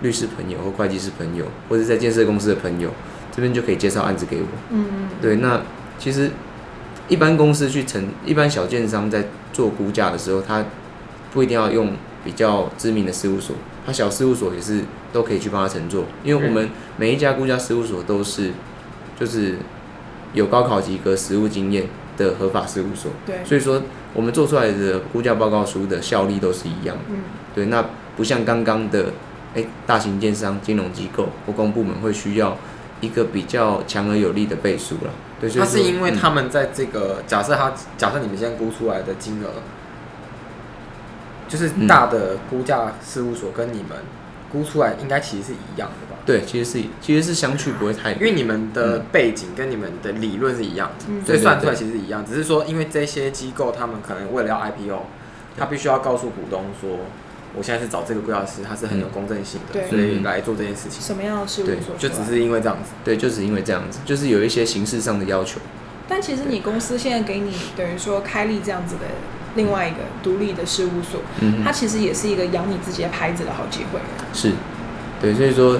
[0.00, 2.90] 律师朋友或会计师朋友，或者在建设公司的朋友，
[3.34, 4.46] 这边就可以介绍案子给我。
[4.70, 5.08] 嗯嗯。
[5.20, 5.60] 对，那
[5.98, 6.30] 其实
[7.08, 10.64] 一般公司去承，一般小建商在做估价的时候，他
[11.32, 11.92] 不一定要用
[12.24, 14.80] 比较知名的事务所，他小事务所也是
[15.12, 18.52] 都可以去帮他承做，因为我们每一家估价事务所都是
[19.20, 19.56] 就是
[20.32, 21.86] 有高考及格、实务经验。
[22.16, 27.22] 的合法事务所，对，所以说我们做出来的估价报告书的效力都是一样的，嗯，
[27.54, 27.84] 对，那
[28.16, 29.06] 不像刚刚的，
[29.54, 32.56] 哎，大型建商、金融机构或公部门会需要
[33.00, 35.10] 一个比较强而有力的背书了。
[35.40, 39.48] 对，它是因为他们在这个、嗯、假设他假设你们现在估出来的金额，
[41.48, 43.98] 就是大的估价事务所跟你们
[44.50, 46.13] 估出来应该其实是一样的吧？
[46.26, 55.02] 对，其实是其实是相去不会太远，因为你们的背景跟你们的理论是一样的，嗯、所以算出来其实是一样，只是说因为这些机构他们可能为了要 IPO，
[55.56, 56.98] 他必须要告诉股东说。
[57.56, 61.00] 我现在是找这个规划师，他是很有公正性的，嗯、所以来做这件事情。
[61.00, 61.94] 什么样的事务所？
[61.96, 62.90] 就只是因为这样子。
[63.04, 65.60] 对，就只因为这样子，就是有一些形式上的要求。
[66.08, 69.02] 但其实你公司现在给你等于说开立这样子的
[69.54, 74.00] 另外一个独立的事务所，嗯，它其实也是一个养你自己的牌子的好机会。
[74.32, 74.50] 是，
[75.22, 75.78] 对，所以说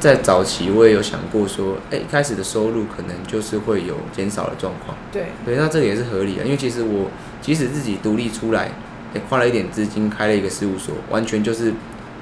[0.00, 4.96] 在早期我也有想过说，哎、欸，一开始的收入可能就是会有减少的状况。
[5.12, 8.70] 对，对，那这个也是合理的，因为其实我即使自己独立出来。
[9.14, 11.72] 欸、花了一点资金开了一个事务所，完全就是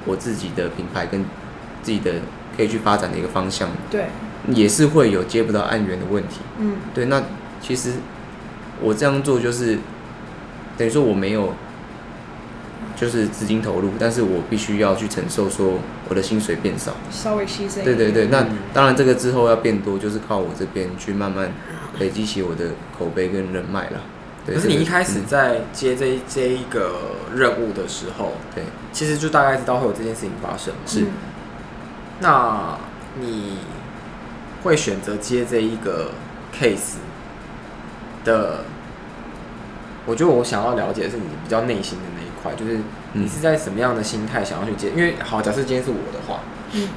[0.05, 1.25] 我自己的品牌跟
[1.81, 2.11] 自己的
[2.55, 3.67] 可以去发展的一个方向。
[3.89, 4.05] 对，
[4.49, 6.41] 也是会有接不到案源的问题。
[6.59, 7.05] 嗯，对。
[7.05, 7.23] 那
[7.59, 7.93] 其实
[8.79, 9.79] 我这样做就是
[10.77, 11.55] 等于说我没有
[13.03, 15.73] 就是资金投入，但是我必须要去承受说
[16.07, 17.83] 我的薪水变少，稍微牺牲。
[17.83, 21.51] 对对对，那当然这个之后要变多，就是靠我这边去慢慢
[21.99, 23.99] 累积起我的口碑跟人脉了。
[24.47, 28.63] 可是你一开始在接这这一个任务的时候，对，
[28.93, 30.73] 其实就大概知道会有这件事情发生。
[30.85, 31.07] 是，
[32.21, 32.77] 那
[33.19, 33.57] 你
[34.63, 36.11] 会选择接这一个
[36.57, 36.95] case
[38.23, 38.63] 的？
[40.05, 42.12] 我觉得我想要了解的是你比较内心的
[42.43, 42.79] 块，就是
[43.13, 44.89] 你是在什么样的心态想要去接？
[44.89, 46.41] 因为好，假设今天是我的话，
[46.73, 46.89] 嗯，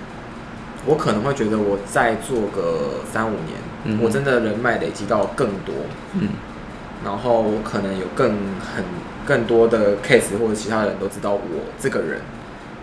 [0.85, 5.75] 我可能会觉得我再做个三五年，嗯，我真的人脉累积到更多，
[6.15, 6.29] 嗯。
[7.05, 8.31] 然后我可能有更
[8.75, 8.83] 很
[9.25, 11.41] 更多的 case，或者其他人都知道我
[11.79, 12.21] 这个人，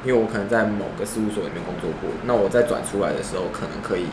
[0.06, 2.10] 因为我可能在某个事务所里面工作过。
[2.26, 4.06] 那我在转出来的时候，可能可以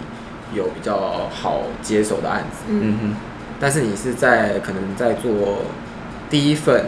[0.54, 2.64] 有比较好接手的案子。
[2.68, 3.16] 嗯哼。
[3.60, 5.58] 但是你是在可能在做
[6.30, 6.86] 第一份，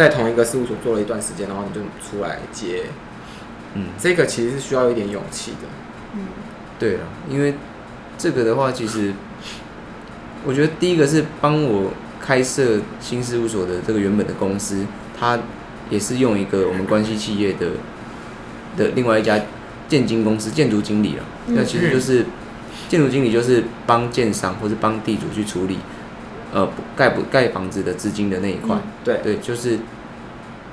[0.00, 2.84] 在同一个事务所做了一段时间，然后你就出来接。
[3.74, 3.88] 嗯。
[3.98, 5.68] 这个其实是需要一点勇气的。
[6.14, 6.22] 嗯。
[6.78, 7.54] 对了，因为
[8.18, 9.12] 这个的话，其实
[10.44, 11.92] 我觉得第一个是帮我。
[12.22, 14.84] 开设新事务所的这个原本的公司，
[15.18, 15.38] 它
[15.88, 17.70] 也是用一个我们关系企业的
[18.76, 19.40] 的另外一家
[19.88, 21.24] 建经公司建筑经理了。
[21.46, 22.26] 那其实就是
[22.90, 25.78] 建筑经理就是帮建商或是帮地主去处理
[26.52, 28.76] 呃盖不盖房子的资金的那一块。
[29.04, 29.78] 对对，就是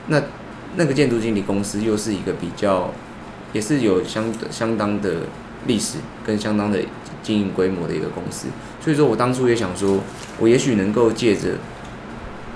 [0.07, 0.21] 那
[0.75, 2.93] 那个建筑经理公司又是一个比较
[3.53, 5.21] 也是有相相当的
[5.65, 6.79] 历史跟相当的
[7.23, 8.47] 经营规模的一个公司。
[8.81, 9.99] 所以说我当初也想说，
[10.39, 11.55] 我也许能够借着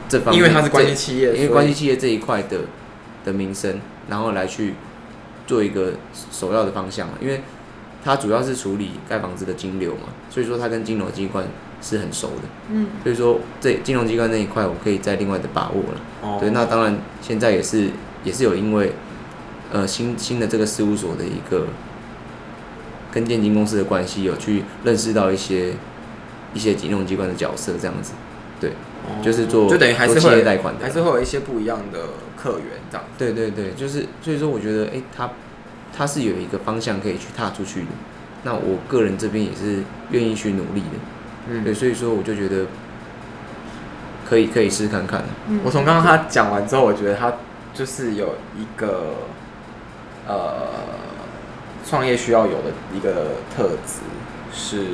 [0.07, 2.59] 这方面，因为它是关系企业，因为关系企业这一块的
[3.25, 4.75] 的名声，然后来去
[5.45, 5.93] 做一个
[6.31, 7.41] 首要的方向，因为
[8.03, 11.45] 它主要是处理盖房子的金流嘛，所以说它跟金融机关
[11.81, 17.89] 是很熟的，嗯，所以说这金融机关那一块我可以再另外的把握了，哦，对，那当然现在也是
[18.23, 18.93] 也是有因为
[19.71, 21.67] 呃新新的这个事务所的一个
[23.11, 25.73] 跟电金公司的关系，有去认识到一些。
[26.53, 28.11] 一些金融机关的角色这样子，
[28.59, 28.71] 对，
[29.05, 31.99] 哦、就是做就等于还是会企业贷款的，还是会有一些不一样的
[32.35, 33.13] 客源这样子。
[33.17, 35.29] 对对对，就是所以说，我觉得哎、欸，他
[35.95, 37.87] 他是有一个方向可以去踏出去的。
[38.43, 40.97] 那我个人这边也是愿意去努力的，
[41.51, 42.65] 嗯，对，所以说我就觉得
[44.27, 45.23] 可以可以试看看。
[45.47, 47.33] 嗯、我从刚刚他讲完之后，我觉得他
[47.73, 49.13] 就是有一个
[50.27, 50.69] 呃
[51.85, 53.99] 创业需要有的一个特质
[54.53, 54.85] 是。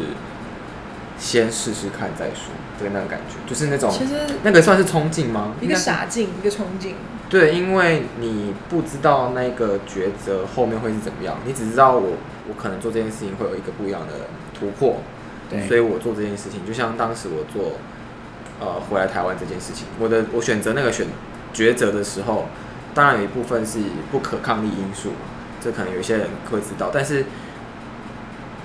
[1.19, 5.51] 先试试看再说，对那个感觉，就是那种，其实那个算是冲劲吗？
[5.59, 6.93] 一个傻劲，一个冲劲。
[7.27, 12.11] 对，因为你不知道那个抉择后面会是怎么样，你只知道我
[12.47, 14.97] 我可能做这件事情会有一个不一样的突破，
[15.49, 17.77] 对，所以我做这件事情，就像当时我做
[18.59, 21.07] 呃回来台湾这件事情，我的我选择那个选
[21.53, 22.47] 抉择的时候，
[22.93, 23.79] 当然有一部分是
[24.11, 25.11] 不可抗力因素，
[25.61, 27.25] 这可能有些人会知道，但是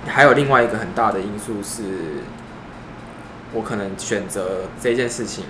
[0.06, 2.22] 还有另外一个很大的因素是。
[3.54, 5.44] 我可能选择这件事情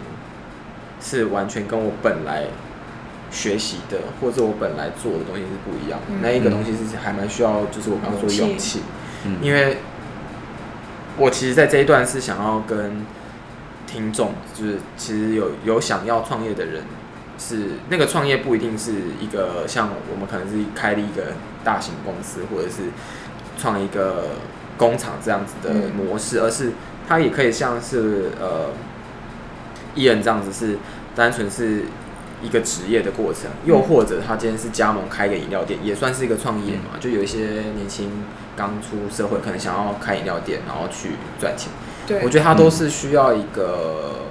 [1.00, 2.46] 是完全跟我本来
[3.30, 6.06] 学习的，或者我本来做的东西是不一样的。
[6.08, 8.80] 嗯、那一个东西是还蛮需要，就是我刚刚说的勇气。
[9.24, 9.78] 嗯、因为
[11.16, 13.04] 我其实在这一段是想要跟
[13.86, 16.82] 听众，就是其实有有想要创业的人，
[17.38, 22.84] 是那个创业不一定是一个像我们可能是开了一个大型公司，或者是
[23.58, 24.30] 创一个
[24.76, 26.72] 工厂这样子的模式，嗯、而是。
[27.08, 28.70] 它也可以像是呃，
[29.94, 30.78] 艺人这样子，是
[31.16, 31.82] 单纯是
[32.42, 36.98] 一个职业的过程，又或者他今天是加盟开个饮料店，也算是一个创业嘛。
[36.98, 38.10] 就有一些年轻
[38.56, 41.70] 刚出社会，可能想要开饮料店，然后去赚钱。
[42.06, 44.26] 对，我觉得他都是需要一个，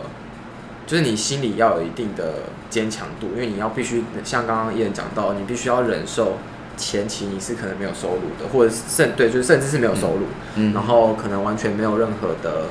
[0.85, 6.37] 就是你心里要有一定的坚强度，因为你要必须像刚刚 Ian 讲到，你必须要忍受
[6.75, 12.65] 前期你是可能没有收入的，或者甚对，就是甚至是没有收入，嗯，然后可能完全没有任何的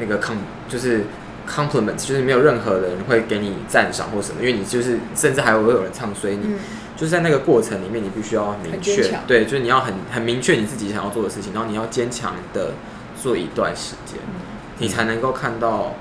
[0.00, 0.36] 那个抗，
[0.68, 1.04] 就是。
[1.46, 6.58] Compliment 就是没有任何人会给你赞赏或什么，因为你就是甚至还会有人唱衰你，嗯、
[6.96, 12.72] 就是在那个过程里面，你必须要明确，对，就是你要很很明确你自己想要做的事情，然后你要坚强的
[13.20, 14.40] 做一段时间，嗯、
[14.78, 15.94] 你才能够看到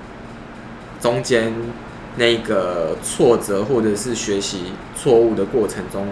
[1.00, 1.54] 中间
[2.18, 6.08] 那个挫折或者是学习错误的过程中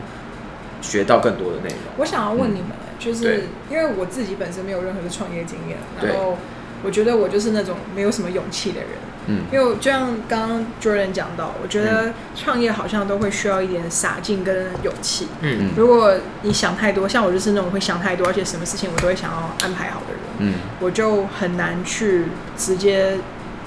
[0.82, 1.78] 学到更多的内容。
[1.98, 6.38] 我想要问你们，嗯、就是因为我自己本身没有任何的创业经验，然后
[6.84, 8.90] 我觉得我就是那种没有什么勇气的人。
[9.28, 15.28] 嗯，因为就像刚刚 Jordan 讲到，我觉得创业好像都会需要一点傻劲跟勇气。
[15.42, 20.20] 嗯，如果你想太多，像我就是那种会想太多，而且什么事情我都会想要安排好的人。
[20.40, 22.26] 嗯，我就很难去
[22.58, 23.18] 直接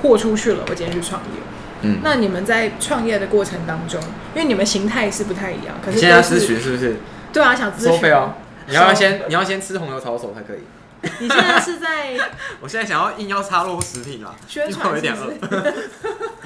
[0.02, 0.64] 豁出去了。
[0.68, 1.40] 我今天去创业。
[1.82, 4.00] 嗯，那你们在创业的过程当中，
[4.34, 6.96] 因为你们形态是不太一样，可是，是现在咨询是不是？
[7.32, 8.34] 对啊，想咨询收费哦。
[8.68, 10.60] 你要先你要先吃红油抄手才可以。
[11.20, 12.16] 你现在是在？
[12.60, 15.90] 我现在想要硬要插入食品啊，宣传是不是？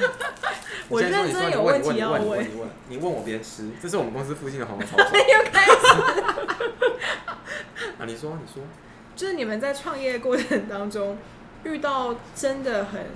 [0.88, 2.22] 我认真有问题要问。
[2.22, 2.26] 你
[2.58, 5.04] 问，你问我别吃，这是我们公司附近的红油抄手。
[5.04, 5.70] 又开始。
[7.98, 8.62] 啊，你说，你说，
[9.14, 11.16] 就是你们在创业过程当中
[11.64, 13.06] 遇到真的很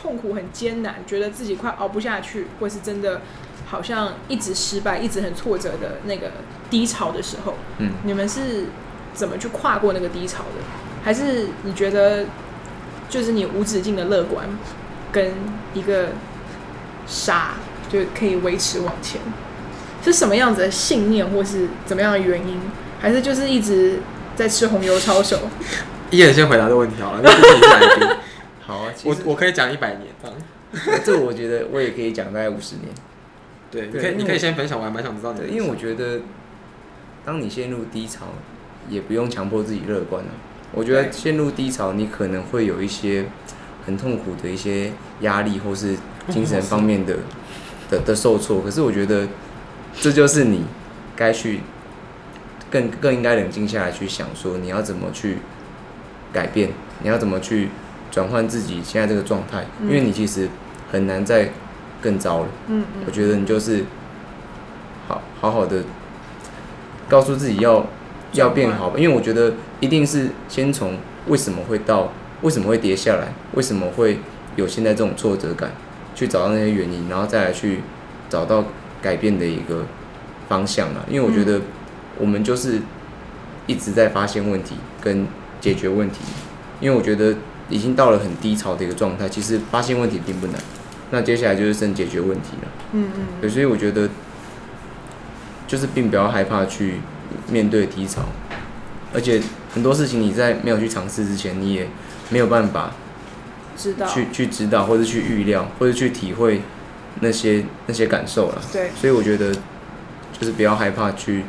[0.00, 3.20] 痛苦、很艰难，觉得自己快熬不下去，或是真的
[3.66, 6.30] 好像一直失败、一直很挫折的那个
[6.70, 8.66] 低潮的时候，嗯，你们是？
[9.14, 10.60] 怎么去跨过那个低潮的？
[11.04, 12.26] 还是你觉得
[13.08, 14.46] 就是你无止境的乐观，
[15.10, 15.32] 跟
[15.74, 16.10] 一个
[17.06, 17.54] 傻
[17.90, 19.20] 就可以维持往前？
[20.04, 22.60] 是什么样子的信念，或是怎么样的原因？
[23.00, 24.00] 还是就是一直
[24.36, 25.38] 在吃红油抄手？
[26.10, 28.16] 一人先回答这个问题好了，那是你来宾。
[28.64, 30.36] 好啊，我我可以讲一百年这样。
[31.04, 32.88] 这我觉得我也可以讲大概五十年。
[33.70, 35.46] 对，你可以你可以先分享，我还蛮想知道你的。
[35.46, 36.20] 因为我觉得
[37.24, 38.26] 当你陷入低潮。
[38.88, 40.30] 也不用强迫自己乐观了。
[40.74, 43.26] 我觉得陷入低潮，你可能会有一些
[43.84, 44.90] 很痛苦的一些
[45.20, 45.96] 压力，或是
[46.30, 47.18] 精神方面的
[47.90, 48.62] 的 的受挫。
[48.62, 49.28] 可是我觉得
[50.00, 50.64] 这就是你
[51.14, 51.60] 该去
[52.70, 55.36] 更更应该冷静下来去想，说你要怎么去
[56.32, 56.70] 改变，
[57.02, 57.68] 你要怎么去
[58.10, 60.48] 转换自己现在这个状态，因为你其实
[60.90, 61.50] 很难再
[62.00, 62.48] 更糟了。
[62.68, 63.02] 嗯嗯。
[63.06, 63.84] 我觉得你就是
[65.06, 65.84] 好好好的
[67.10, 67.86] 告诉自己要。
[68.32, 74.18] 要变好吧，因为我觉得一定是先从为什么会到为什么会跌下来，为什么会
[74.56, 75.72] 有现在这种挫折感，
[76.14, 77.80] 去找到那些原因，然后再来去
[78.30, 78.64] 找到
[79.02, 79.84] 改变的一个
[80.48, 81.04] 方向啊。
[81.08, 81.60] 因为我觉得
[82.18, 82.80] 我们就是
[83.66, 85.26] 一直在发现问题跟
[85.60, 86.20] 解决问题，
[86.80, 87.34] 因为我觉得
[87.68, 90.56] 已经到了很低潮的一个状态，其实发现问题并不难，
[91.10, 92.68] 那接下来就是剩解决问题了。
[92.92, 93.26] 嗯嗯。
[93.42, 94.08] 对，所以我觉得
[95.66, 96.94] 就是并不要害怕去。
[97.48, 98.22] 面对低潮，
[99.14, 99.40] 而且
[99.74, 101.88] 很多事情你在没有去尝试之前，你也
[102.30, 102.92] 没有办法
[103.76, 106.62] 知道去去知道，或者去预料，或者去体会
[107.20, 108.62] 那些那些感受了。
[108.72, 109.52] 对，所以我觉得
[110.38, 111.44] 就是不要害怕去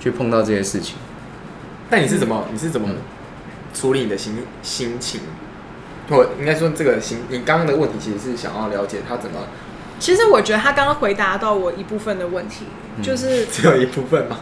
[0.00, 0.96] 去碰到这些事情。
[1.90, 2.88] 但你是怎么你是怎么
[3.74, 5.20] 处理你的心心情？
[6.08, 9.38] 我应该说这个心，你刚刚的问题其实是想要了解他怎么。
[10.02, 12.64] 其实我觉得他刚刚回答到我一部分的问题，
[12.96, 14.40] 嗯、就是 只有一部分嘛。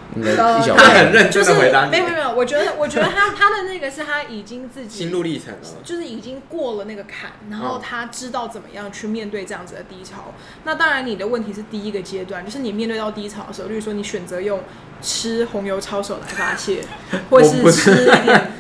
[0.75, 1.91] 他很认真的回答你。
[1.91, 10.33] 没有没有，我觉得我觉得他他的那个是他已经自己心路历程了，就是已经过了那个坎，然后他知道怎么样去面对这样子的低潮。
[10.65, 14.63] 那当然，你的问题是第一个阶段，就是你面对到低潮的时候，例如说你选择用
[15.03, 16.83] 吃红油抄手来发泄，
[17.29, 18.53] 或是吃一点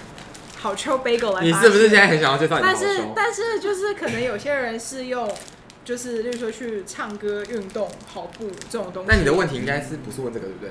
[0.58, 1.46] 好秋 bagel 来发泄。
[1.46, 2.60] 你是不是现在很想要去发？
[2.60, 2.84] 但是
[3.16, 5.26] 但是就是可能有些人是用。
[5.90, 9.08] 就是，例如说去唱歌、运动、跑步这种东西。
[9.10, 10.70] 那你的问题应该是不是问这个，对不对？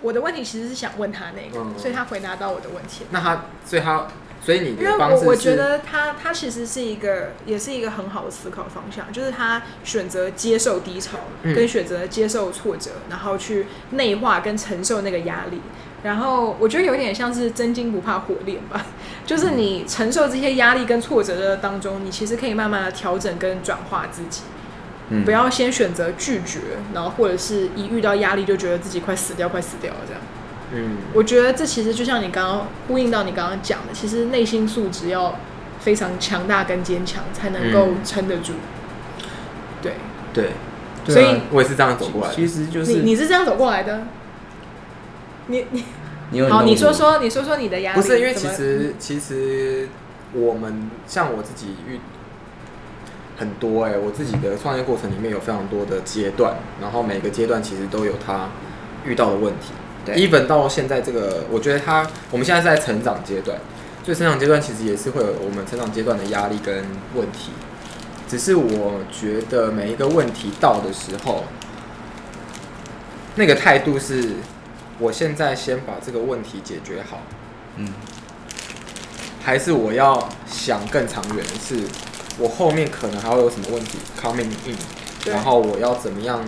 [0.00, 3.04] 我的问题其实是想问他那个，嗯、所以他回答到我的问题。
[3.10, 4.06] 那他，所以他，
[4.40, 15.60] 所以你的因为我我觉得他他其实是一个，也是一个很好的思考方向，就是他选择接受低潮，跟选择接受挫折，嗯、然后去内化跟承受那个压力。
[16.04, 18.86] 然后我觉得有点像是真金不怕火炼吧，
[19.26, 24.44] 就是你承受这些压力跟挫折的当中，你其实可以慢慢的调整跟转化自己，
[25.10, 26.60] 嗯、不要先选择拒绝，
[26.94, 30.22] 然后或者是一遇到压力就觉得自己快死掉，快死掉了这样。
[30.72, 35.36] 嗯，我觉得这其实就像你刚刚呼应到你刚刚讲的，其实内心素质要
[35.80, 38.52] 非常强大跟坚强，才能够撑得住。
[38.52, 39.26] 嗯、
[39.82, 39.92] 对
[40.32, 40.50] 对，
[41.12, 42.34] 所以我也是这样走过来的。
[42.36, 44.02] 其实就是你你是这样走过来的，
[45.48, 45.66] 你
[46.30, 48.00] 你好，你说说，你说说你的压力。
[48.00, 49.88] 不是因为其实其实
[50.32, 51.98] 我们像我自己遇
[53.40, 58.50] 很多哎、我自己的创业过程里面有非常多的阶段，然后每个阶段其实都有他
[59.06, 59.72] 遇到的问题。
[60.04, 63.58] 对，even 到现在这个，我觉得他我们现在是在成长阶段，
[64.04, 66.84] 所以成长阶段其实也是会有我们成长阶段的压力跟
[67.14, 67.52] 问题。
[68.28, 71.44] 只是我觉得每一个问题到的时候，
[73.36, 74.34] 那个态度是，
[74.98, 77.22] 我现在先把这个问题解决好。
[77.76, 77.88] 嗯，
[79.42, 81.82] 还是我要想更长远的是，
[82.40, 84.76] 我后面可能还会有什么问题 coming in，
[85.30, 86.42] 然后我要怎么样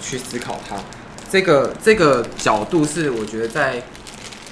[0.00, 0.76] 去思考它。
[1.30, 3.82] 这个这个角度是我觉得在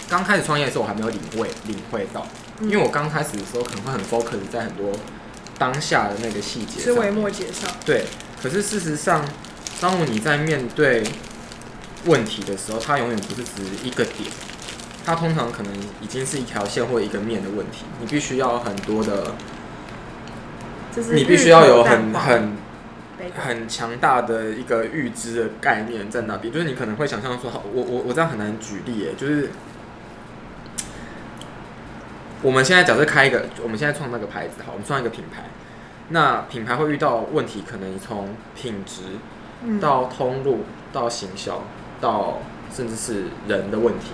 [0.08, 2.26] 刚开始创业的时候我还没有领会领会到，
[2.60, 4.92] 嗯因为我刚开始的时候可能会很 focus 在很多
[5.58, 8.04] 当下的那个细节上枝微末节上，对，
[8.42, 9.24] 可是事实上，
[9.80, 11.02] 当你在面对
[12.04, 14.30] 问题的时候，它永远不是只一个点，
[15.04, 15.72] 它通常可能
[16.02, 17.84] 已经是一条线或一个面的问题。
[18.00, 19.34] 你必须要有很多的，
[20.96, 22.52] 就是你必须要有很很
[23.36, 26.50] 很强大的一个预知的概念在那边。
[26.50, 29.50] 就是你可能会想象说，好，我我我这样很难举例耶，就是
[32.42, 35.44] 我们现在假设开一个，我们现在创那个牌子，好，我们创一个品牌，
[36.08, 39.02] 那品牌会遇到问题，可能从品质。
[39.64, 41.62] 嗯到通路，到行销，
[41.98, 44.10] 到甚至是人的问题。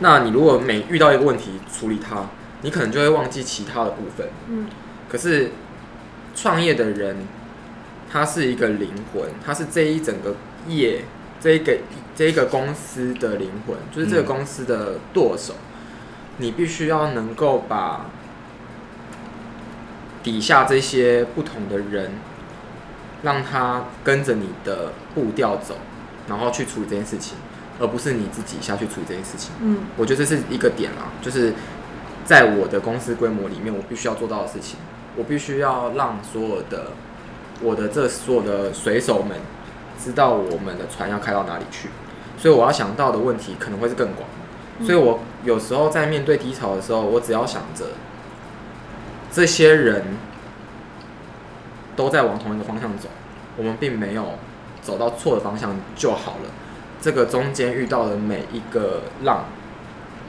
[0.00, 2.26] 那你如果每遇到一个问题处理它，
[2.60, 4.28] 你可能就会忘记其他的部分。
[4.48, 4.66] 嗯
[5.16, 5.50] 可是
[6.34, 7.16] 创业的人，
[8.12, 10.34] 他是一个灵魂，他是这一整个
[10.68, 11.04] 业，
[11.40, 11.78] 这一个
[12.14, 15.54] 这一个公司的灵魂，就是这个公司的舵手。
[16.36, 18.10] 你必须要能够把
[20.22, 22.10] 底下这些不同的人。
[23.22, 25.78] 让他跟着你的步调走，
[26.28, 27.38] 然后去处理这件事情，
[27.80, 29.52] 而不是你自己下去处理这件事情。
[29.62, 31.54] 嗯，我觉得这是一个点啦，就是
[32.24, 34.78] 在我的公司规模里面，我必须要做到的事情，
[35.16, 36.92] 我必须要让所有的
[37.62, 39.38] 我的这所有的水手们
[39.98, 41.88] 知道我们的船要开到哪里去，
[42.38, 44.28] 所以我要想到的问题可能会是更广。
[44.86, 47.86] 所以我有时候在面对低潮的时候，我只要想着
[49.32, 50.04] 这些人。
[51.96, 53.08] 都在往同一个方向走，
[53.56, 54.34] 我们并没有
[54.82, 56.50] 走到错的方向就好了。
[57.00, 59.46] 这个中间遇到的每一个浪，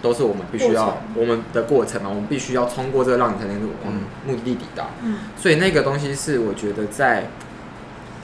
[0.07, 3.93] 都是我们必须要我们的过程嘛，我们必须要通过这个浪，你才能往
[4.25, 4.87] 目的地抵达。
[5.03, 7.27] 嗯，所以那个东西是我觉得在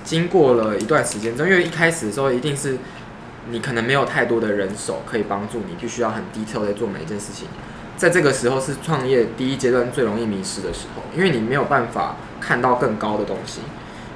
[0.04, 2.78] 经过了一段时间中，因为一开始的时候一定是
[3.50, 7.48] 你可能没有太多的人手可以帮助你，必须要很 detail 的做每一件事情。
[7.98, 13.60] 在这个时候是创业第一阶段最容易迷失的时候，因为你没有办法看到更高的东西。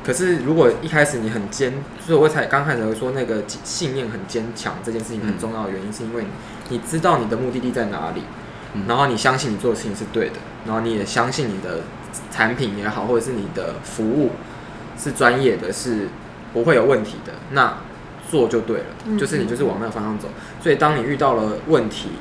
[0.07, 6.23] 可是如果一开始你很坚，所以我才刚开始说那个信念很坚强，这件事情很重要的原因，是因为
[6.69, 8.23] 你知道你的目的地在哪里，
[8.87, 10.35] 然后你相信你做的事情是对的，
[10.65, 11.81] 然后你也相信你的
[12.31, 14.31] 产品也好，或者是你的服务
[14.97, 16.07] 是专业的，是
[16.53, 17.79] 不会有问题的，那
[18.31, 20.29] 做就对了，就是你就是往那个方向走。
[20.63, 22.11] 所以当你遇到了问题，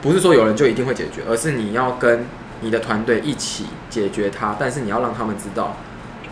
[0.00, 2.24] 不是说有人就一定会解决，而是你要跟
[2.60, 4.54] 你的团队一起解决它。
[4.60, 5.76] 但是你要让他们知道，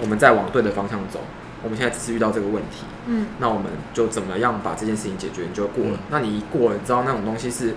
[0.00, 1.20] 我们在往对的方向走。
[1.62, 3.64] 我们现在只是遇到这个问题，嗯，那我们
[3.94, 5.92] 就怎么样把这件事情解决，你就过了。
[5.94, 7.74] 嗯、那你一过了，你知道那种东西是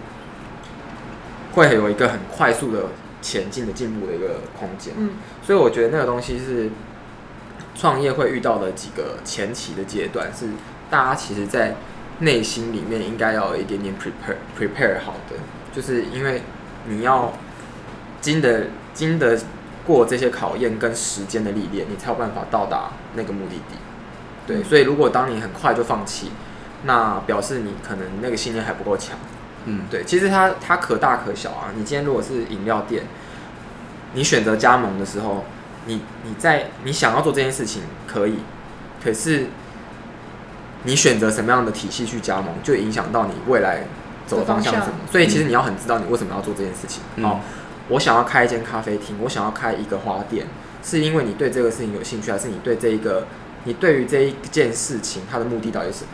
[1.53, 2.88] 会有一个很快速的
[3.22, 4.93] 前进的进步的一个空间。
[4.97, 5.11] 嗯，
[5.41, 6.70] 所以我觉得那个东西是
[7.76, 10.47] 创业会遇到的几个前期的阶段，是
[10.89, 11.78] 大家其实在
[12.20, 15.38] 内心里面应该要有一点点 prepare prepare 好的。
[15.74, 16.41] 就是因为
[16.88, 17.32] 你要
[18.20, 19.39] 经得经得
[19.88, 23.78] 过这些考验跟时间的历练，你才有办法到达那个目的地。
[24.46, 26.32] 对，所以如果当你很快就放弃，
[26.84, 29.18] 那表示你可能那个信念还不够强。
[29.66, 31.72] 嗯，对，其实它它可大可小啊。
[31.76, 33.06] 你今天如果是饮料店，
[34.14, 35.46] 你选择加盟的时候，
[35.86, 38.40] 你你在你想要做这件事情可以，
[39.04, 39.48] 可是
[40.84, 43.84] 你选择什么样的体系去加盟，就影响到你未来。
[44.28, 44.96] 走的方向是什么？
[45.10, 47.02] 所以其实你要很知道你为什么要做这件事情。
[47.24, 47.42] 好、嗯，
[47.90, 50.48] 我想要开一间咖啡厅，我想要开一个花店，
[50.84, 53.28] 是因为你对这个事情有兴趣，还是你对这一个，
[53.64, 56.12] 你对于这一件事情它的目的到底是什么？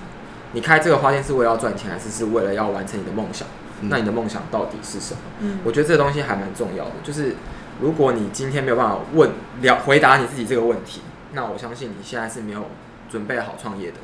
[0.53, 3.47] 你开这个花店是为了要赚钱，还是是为了要完成你的梦想？
[3.81, 5.19] 嗯、那你的梦想到底是什么？
[5.39, 6.91] 嗯，我觉得这个东西还蛮重要的。
[7.03, 7.35] 就是
[7.81, 11.01] 如果你今天没有办法问了回答你自己这个问题，
[11.33, 12.67] 那我相信你现在是没有
[13.09, 13.97] 准备好创业的，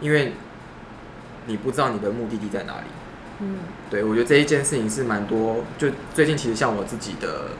[0.00, 0.34] 因为
[1.46, 2.86] 你不知道你的目的地在哪里。
[3.40, 3.56] 嗯，
[3.90, 5.64] 对，我觉得这一件事情是蛮多。
[5.76, 7.50] 就最近其实像我自己的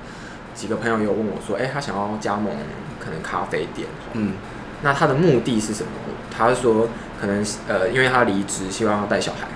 [0.55, 2.53] 几个朋友有问我说，哎、欸，他想要加盟
[2.99, 4.35] 可能咖啡店，嗯，
[4.83, 5.91] 那他的目的是什么？
[6.37, 6.89] 他是说
[7.21, 9.47] 可能呃，因为他离职，希望要带小孩，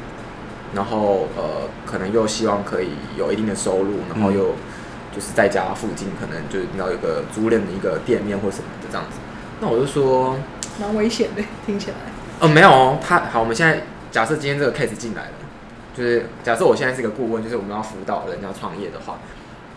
[0.74, 4.54] 然后呃，可能又希望可以有一定的收入，然后又
[5.12, 9.18] 就是在家附近可能就是要有个租赁的一个店面或什么的这样子。
[9.60, 10.38] 那我就说，
[10.80, 11.96] 蛮危险的，听起来。
[12.38, 15.30] 哦，没有哦，他好，我们现在假设今天这个 case 进来了，
[15.98, 19.18] 就是假设我现在是个顾问，就是我们要辅导人家创业的话，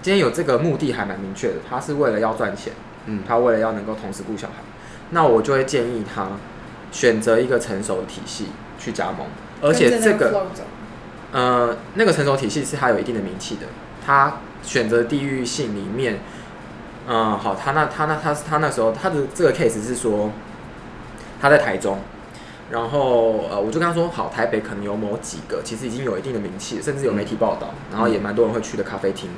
[0.04, 2.74] 今天有这个目的还蛮明确的，他是为了要赚钱，
[3.08, 4.54] 嗯，他为了要能够同时顾小孩，
[5.10, 6.28] 那我就会建议他
[6.92, 9.26] 选择一个成熟的体系去加盟，
[9.62, 10.46] 而且这个，
[11.32, 13.62] 呃，那个成熟体系是他有一定的名气的，
[14.06, 16.20] 他选择地域性里面，
[17.08, 20.30] 嗯，好，他那他那他他那时候他的这个 case 是说
[21.42, 21.98] 他在台中。
[22.72, 29.30] 然后呃，我就跟他说，好，台北可能有某几个，其实已经有一定的名气，甚至有媒体报道，然后也蛮多人会去的咖啡厅，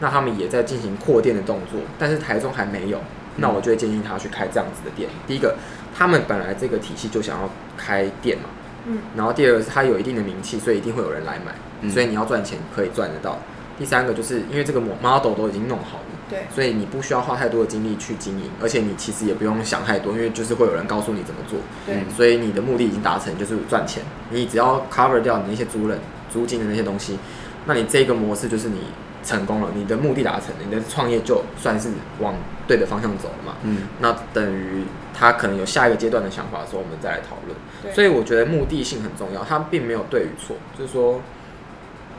[0.00, 2.98] 那他们也在进行扩店的动作，但是台中还没有，
[3.36, 5.08] 那我就会建议他去开这样子的店。
[5.26, 5.54] 第一个，
[5.94, 8.50] 他们本来这个体系就想要开店嘛，
[8.86, 13.38] 嗯，然后第二个是他有一定的名气，所以一定会有人来买，所以你要赚钱可以赚得到。
[13.78, 16.09] 第三个就是因为这个 model 都已经弄好了。
[16.30, 21.58] 对，所以你不需要花太多的精力去经营，而且你其实也不用想太多，因为就是会有人告诉你怎么做。
[21.84, 24.02] 对，所以你的目的已经达成，就是赚钱。
[24.30, 25.98] 你只要 cover 掉你那些租人、
[26.32, 27.18] 租金的那些东西，
[27.66, 28.78] 那你这个模式就是你
[29.24, 32.34] 成功了，你的目的达成了，你的创业就算是往
[32.68, 33.56] 对的方向走了嘛。
[33.64, 37.94] 嗯，那等于他可能有下一个阶段的想法的时候，我们再来讨论。
[37.94, 41.20] 所以我觉得目的性很重要，它并没有对与错，就是说，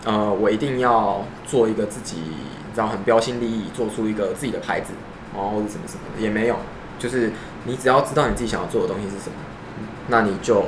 [0.04, 2.18] 呃，我一定要做一个自己。
[2.76, 4.94] 然后很标新立异，做出一个自己的牌子，
[5.34, 6.56] 然后或者什么什么的也没有，
[6.98, 7.32] 就是
[7.66, 9.36] 你只要知道你自己想要做的东西是什么，
[10.08, 10.66] 那你就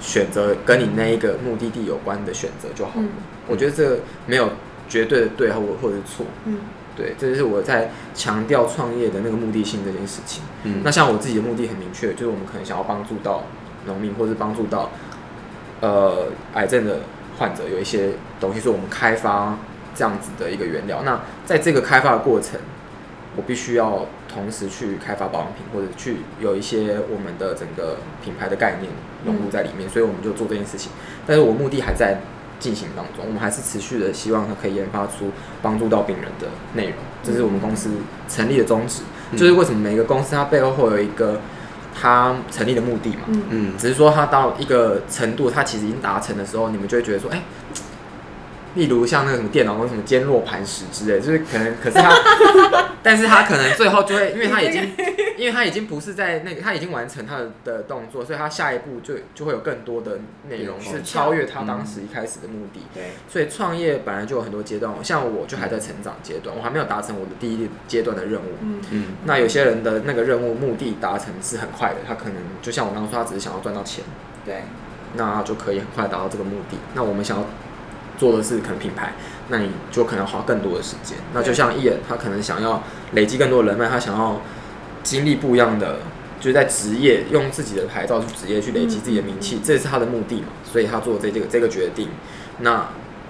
[0.00, 3.06] 选择跟你那一个目的地有关的选择就好了。
[3.06, 4.50] 嗯、我觉得这个没有
[4.88, 6.58] 绝对的对或或者是错，嗯，
[6.96, 10.42] 对，这就是我在强调创业的那个目的性这件事情。
[10.64, 13.44] 嗯，那像我自己的目的很明确，就是我们可能想要帮助到
[13.86, 14.90] 农民，或者帮助到
[15.80, 17.00] 呃癌症的
[17.38, 19.56] 患者，有一些东西是我们开发。
[19.98, 22.60] 这样子的一个原料，那在这个开发的过程，
[23.34, 28.92] 我必须要同时去开发保养品，或者去有一些我们的整个品牌的概念
[29.26, 30.92] 融入在里面，所以我们就做这件事情。
[31.26, 32.20] 但是我目的还在
[32.60, 36.94] 进行当中，我们还是持续的希望它可以研发出帮助到病人的内容，
[37.24, 37.90] 这是我们公司
[38.28, 39.02] 成立的宗旨。
[39.36, 41.40] 就是为什么每个公司它背后会有一个
[41.92, 43.24] 它成立的目的嘛？
[43.50, 47.42] 嗯，只是说它到一个程度，它其实已经达成的时候，你们就会觉得说，哎。
[48.74, 52.12] 例如像那个什么电脑或什么坚若磐石之类，就是可能，可是他，
[53.02, 54.92] 但是他可能最后就会，因为他已经，
[55.36, 62.80] 因为他已经不是在那个，他已经完成他的的动作，所以他下一步就就会有更多的内容是超越他当时一开始的目的。
[62.94, 68.54] 对，所以创业本来就有很多阶段，像我就还在成长阶段，我还没有达成我的第一阶段的任务。
[68.60, 69.04] 嗯嗯。
[69.24, 74.04] 那有些人的那个任务目的达成是很快的，他可能就像我刚刚说，他只是想要赚到钱。
[74.44, 74.62] 对。
[75.14, 76.76] 那就可以很快达到这个目的。
[76.94, 77.44] 那我们想要。
[78.18, 79.14] 做的是可能品牌，
[79.48, 81.16] 那你就可能花更多的时间。
[81.32, 84.40] 那就像艺人，他可能想要累积更多的人脉，他想要
[85.02, 86.00] 经历不一样的，
[86.40, 90.48] 就是在职业用自己的牌照去职业去累积自己的名气，这是他的目的嘛。
[90.64, 92.08] 所以他做这这个这个决定，
[92.58, 92.88] 那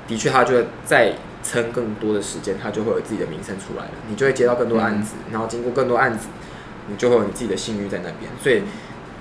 [0.09, 1.13] 的确他就会再
[1.45, 3.91] 撑更多的时间，他就会有自己的名声出来了。
[4.09, 6.27] 你就会接到更多案子，然后经过更多案子，
[6.89, 8.31] 你就会有你自己的信誉在那边。
[8.43, 8.63] 所以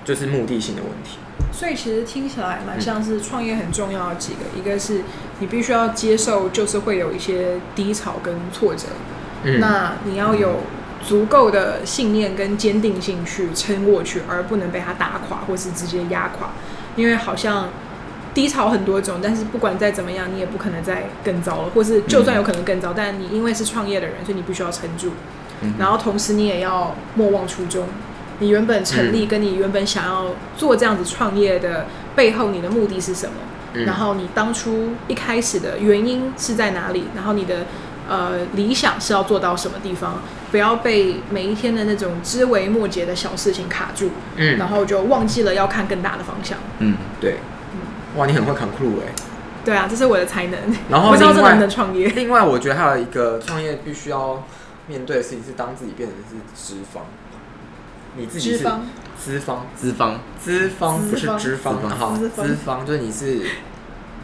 [0.08, 1.18] 就是目的性的问题。
[1.52, 5.02] 所以其实听起来蛮像是创业很重要的几个，嗯、一个是
[5.40, 8.88] 你必须要接受，就是会有一些低潮跟挫折，
[9.44, 10.62] 嗯、那你要有
[11.04, 16.52] 足够的信念跟坚定性去撑过去，而不能被它打垮或是直接压垮，
[16.96, 17.70] 因为好像
[18.34, 25.12] 低潮很多种，但是不管再怎么样，你也不可能再更糟了，或是就算有可能更糟，嗯、但你因为是创业的人，所以你必须要撑住，
[25.62, 27.88] 嗯、然后同时你也要莫忘初衷。
[28.40, 31.86] 你原本成立，跟你原本想要做这样子创业的
[32.16, 33.34] 背后，你的目的是什么？
[33.74, 37.06] 嗯、然后你当初一开始的原因是在哪里？
[37.16, 37.66] 然后你的
[38.08, 40.22] 呃理想是要做到什么地方？
[40.50, 46.58] 不要被每一天的那种枝微末节的小事情卡住，嗯，然后就忘记了要看更大的方向。
[46.80, 47.36] 嗯，对，
[47.74, 49.12] 嗯，哇，你很会 conclude 哎，
[49.66, 50.58] 对啊，这是我的才能。
[50.90, 52.08] 然后 不知道这能不能创业？
[52.16, 54.42] 另外，我觉得还有一个创业必须要
[54.88, 57.02] 面对的事情是，当自己变成是脂肪。
[58.18, 58.86] 你自己是资方，
[59.18, 63.42] 资方，资方，资方不是脂肪，哈，资方就是你是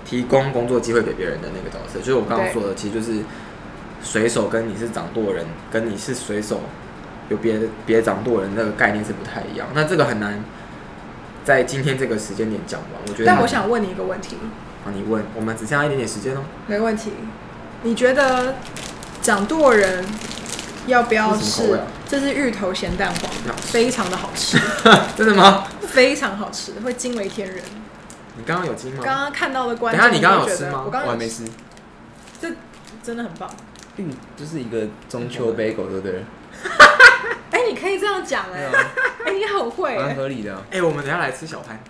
[0.03, 3.19] 提供工作机会给别人的那个角色，就是我刚刚说的，其实就是
[4.03, 6.61] 水手跟你是掌舵人，跟你是水手
[7.29, 9.67] 有别的别掌舵人那个概念是不太一样。
[9.73, 10.43] 那这个很难
[11.43, 13.25] 在今天这个时间点讲完，我觉得。
[13.25, 14.37] 但我想问你一个问题。
[14.85, 16.41] 啊，你问，我们只剩下一点点时间哦。
[16.67, 17.11] 没问题。
[17.83, 18.55] 你觉得
[19.21, 20.05] 掌舵人
[20.87, 21.79] 要不要是？
[22.13, 24.55] 这是芋头咸蛋黄，非常的好吃。
[25.17, 25.65] 真的吗？
[25.81, 27.57] 非常好吃，会惊为天人。
[28.37, 29.01] 你刚刚有惊吗？
[29.03, 30.83] 刚刚看到的观众，等下你刚刚有吃吗？
[30.85, 31.43] 我刚刚还没吃。
[32.39, 32.49] 这
[33.01, 33.49] 真的很棒。
[33.95, 36.23] 嗯，就是一个中秋 bagel，对不对？
[37.49, 38.69] 哎，你可以这样讲哎，
[39.25, 40.55] 哎，你好会，蛮合理的。
[40.69, 41.81] 哎，我们等下来吃小潘。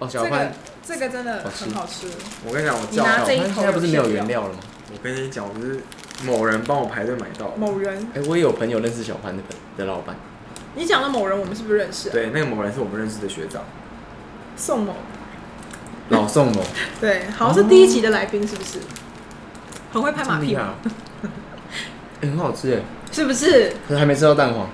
[0.00, 0.52] 哦，小潘，
[0.86, 2.06] 这个真的很好吃。
[2.44, 4.58] 我跟你讲，我叫小潘现在不是没有原料了吗？
[4.92, 5.80] 我跟你讲，我是
[6.24, 7.52] 某人帮我排队买到。
[7.56, 8.10] 某人？
[8.14, 9.42] 哎，我也有朋友认识小潘的
[9.76, 10.16] 的老板。
[10.74, 12.10] 你讲的某人，我们是不是认识？
[12.10, 13.62] 对，那个某人是我们认识的学长，
[14.56, 14.94] 宋某。
[16.10, 16.62] 老宋某。
[17.00, 18.78] 对，好像是第一集的来宾，是不是？
[19.92, 20.74] 很会拍马屁吗？
[22.20, 22.80] 很好吃哎，
[23.12, 23.72] 是不是？
[23.88, 24.68] 可是还没吃到蛋黄。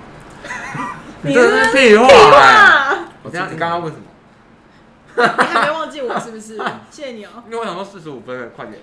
[1.23, 2.09] 你这是屁话！
[3.23, 4.05] 我这样，你刚刚问什么？
[5.15, 6.57] 你还没忘记我是不是？
[6.91, 7.31] 谢谢你哦。
[7.47, 8.81] 因为我想说四十五分了，快点。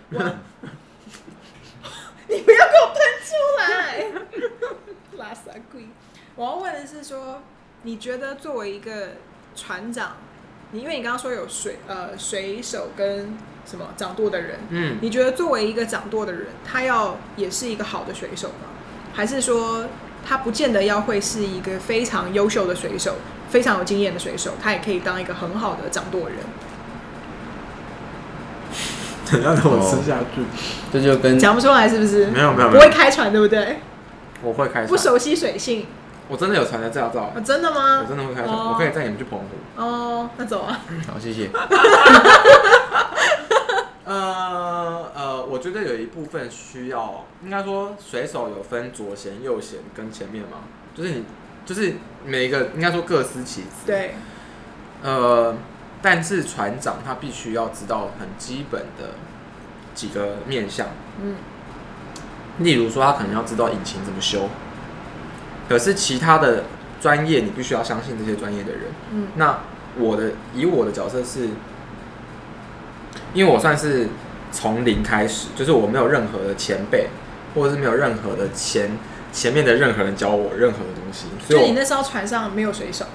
[2.30, 4.05] 你不要给我喷出来！
[5.17, 5.88] 拉萨贵。
[6.36, 7.41] 我要问的是说，
[7.82, 9.09] 你觉得作为一个
[9.55, 10.17] 船长，
[10.71, 18.69] 你因为你刚刚说有水呃水手跟什么掌舵的人，嗯，你觉得作为一个掌舵的人，他要也是一个好的水手吗？
[19.11, 19.88] 还是说
[20.23, 23.15] 他不见得要会是一个非常优秀的水手，
[23.49, 26.38] 非常有经验的水手，他也可以当一个很好的掌舵人？
[29.32, 30.41] 等下等我吃下去，
[30.91, 32.27] 这就跟讲不出来是不是？
[32.27, 33.80] 没有没有，不会开船对不对？
[34.41, 35.86] 我会开船，不熟悉水性。
[36.27, 37.34] 我真的有船的驾照。
[37.43, 38.01] 真的吗？
[38.03, 39.45] 我真的会开船，我可以载你们去澎湖。
[39.75, 40.80] 哦，那走啊。
[41.11, 41.49] 好，谢谢。
[44.05, 50.59] 呃呃，我觉得有一部分需要，应该说水手有分左舷、右舷跟前面嘛，
[50.95, 51.23] 就是你
[51.65, 51.93] 就是
[52.25, 53.67] 每一个应该说各司其职。
[53.86, 54.15] 对。
[55.03, 55.55] 呃。
[56.01, 59.15] 但是船长他必须要知道很基本的
[59.93, 60.87] 几个面向，
[61.21, 61.35] 嗯，
[62.59, 64.47] 例如说他可能要知道引擎怎么修，
[65.67, 66.63] 可是其他的
[67.01, 68.81] 专业你必须要相信这些专业的人，
[69.11, 69.59] 嗯，那
[69.97, 71.49] 我的以我的角色是，
[73.33, 74.07] 因为我算是
[74.53, 77.09] 从零开始，就是我没有任何的前辈，
[77.55, 78.91] 或者是没有任何的前
[79.33, 83.05] 前面的任何人教我任何的东西，所以你那艘船上没有水手，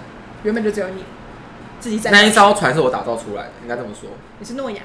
[0.42, 1.02] 原本就只有你。
[2.10, 4.10] 那一艘船是我打造出来的，应该这么说。
[4.38, 4.82] 你是诺亚？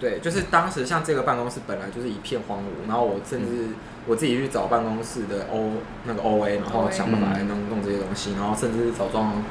[0.00, 3.70] 对，就是当时像这个办公室本来就是一片荒芜，然后我甚至
[4.06, 5.72] 我自己去找办公室的 O
[6.04, 9.42] 那个 OA，然后想办法来弄弄这些东西，然后甚至是找装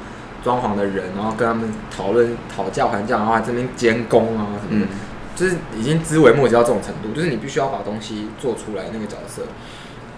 [0.42, 4.88] 装潢的人，然后跟他们讨论讨价还价，然后还这边监工啊什么的，
[5.36, 9.42] 就是已经枝微末节到这种程度，就是你必须要把东西做出来那个角色。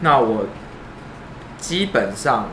[0.01, 0.47] 那我
[1.59, 2.49] 基本上。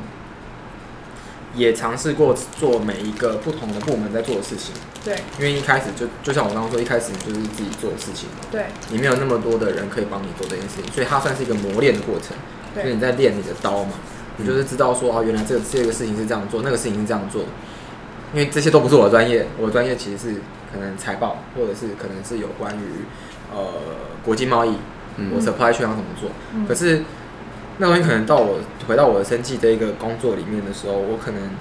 [1.57, 12.37] 也尝试过做每一个不同的部门在做的事情，对，因为一开始就就像我刚刚说，一开始你就是自己做的事情嘛，对，你没有那么多的人可以帮你做这件事情，所以它算是一个磨练的过程，
[12.75, 13.93] 对，所以你在练你的刀嘛，
[14.37, 17.41] 你就是知道说啊，原来这个这个事情是这样做，那个事情是这样做，
[18.33, 20.35] 因为这些都不是我的专业，我的专业其实是
[20.71, 22.81] 可能财报，或者是可能是有关于
[23.51, 23.73] 呃
[24.23, 24.75] 国际贸易，
[25.15, 27.01] 嗯，我 supply chain 要怎么做，嗯，可是。
[27.79, 31.51] 那东西可能到我回到我的生计这一个工作里面的时候，我可能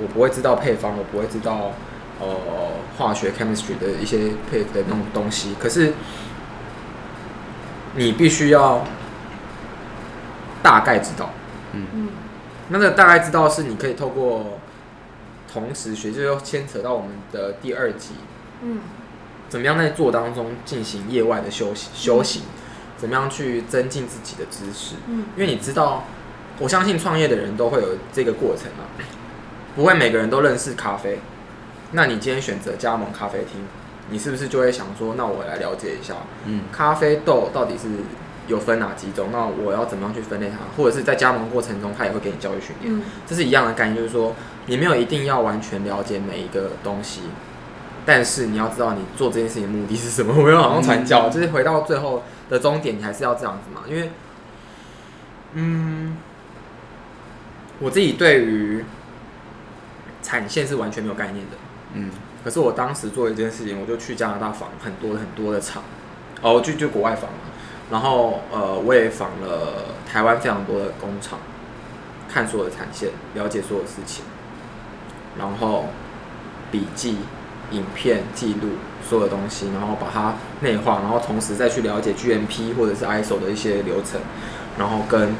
[0.00, 1.72] 我不会知道配方，我不会知道
[2.20, 2.26] 呃
[2.98, 5.54] 化学 chemistry 的一些配的那种东西。
[5.58, 5.94] 可是
[7.94, 8.84] 你必须要
[10.62, 11.30] 大概知道，
[11.72, 12.08] 嗯嗯，
[12.68, 14.58] 那个大概知道是你可以透过
[15.50, 18.10] 同时学，就又牵扯到我们的第二集，
[18.62, 18.80] 嗯，
[19.48, 22.42] 怎么样在做当中进行业外的休息休息。
[22.98, 24.96] 怎么样去增进自己的知识？
[25.06, 26.04] 嗯，因为你知道，
[26.58, 28.82] 我相信创业的人都会有这个过程啊，
[29.76, 31.20] 不会每个人都认识咖啡。
[31.92, 33.62] 那你今天选择加盟咖啡厅，
[34.10, 37.88] 你是不是就会想说，那我来了解一下，嗯，咖啡豆到底是
[38.48, 39.28] 有分哪几种？
[39.30, 40.56] 那我要怎么样去分类它？
[40.76, 42.92] 或者是在加盟过程中，他也会给你教育训练。
[42.92, 44.34] 嗯，这是一样的概念，就是说，
[44.66, 47.20] 你没有一定要完全了解每一个东西，
[48.04, 50.34] 但是你要知道你做这件事情的目的是什么。
[50.36, 52.24] 我没有好像传教，就是回到最后。
[52.48, 53.82] 的终点，你还是要这样子嘛？
[53.88, 54.10] 因为，
[55.54, 56.16] 嗯，
[57.78, 58.84] 我自己对于
[60.22, 61.56] 产线是完全没有概念的，
[61.94, 62.10] 嗯。
[62.44, 65.82] 可是我当时做一件事情，我就去加拿大访很多很多的厂，
[66.40, 67.38] 哦，就就国外访嘛。
[67.90, 71.38] 然后呃，我也访了台湾非常多的工厂，
[72.28, 74.24] 看所有的产线，了解所有事情，
[75.36, 75.86] 然后
[76.70, 77.18] 笔记、
[77.72, 78.70] 影片记录。
[79.08, 84.20] 所有的东西，然后把它内化，然后同时再去了解 GMP 或者是 ISO 的一些流程，
[84.78, 85.34] 然后跟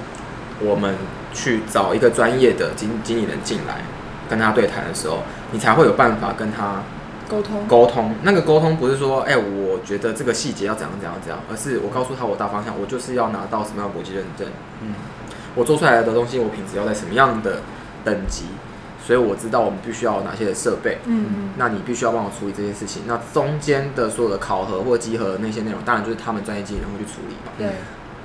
[0.61, 0.95] 我们
[1.35, 3.83] 去找一个专业的经经理人进来
[4.29, 5.19] 跟他对谈的时候，
[5.53, 6.83] 你才会有办法跟他
[7.29, 8.15] 沟通沟通。
[8.23, 14.49] 那个沟通不是说，哎，我觉得这个细节要怎样怎样怎样，而是我告诉他我大方向，我就是要拿到什么样的国际认证。
[14.83, 14.95] 嗯，
[15.55, 17.61] 我做出来的东西，我品质要在什么样的
[18.05, 18.47] 等级，
[19.09, 20.99] 所以我知道我们必须要有哪些的设备。
[21.07, 21.51] 嗯嗯。
[21.57, 23.05] 那你必须要帮我处理这件事情。
[23.07, 27.53] 那中间的所有的考核或集合的那些内容，当然就是他们专业经理人会去处理嘛。
[27.57, 27.69] 对。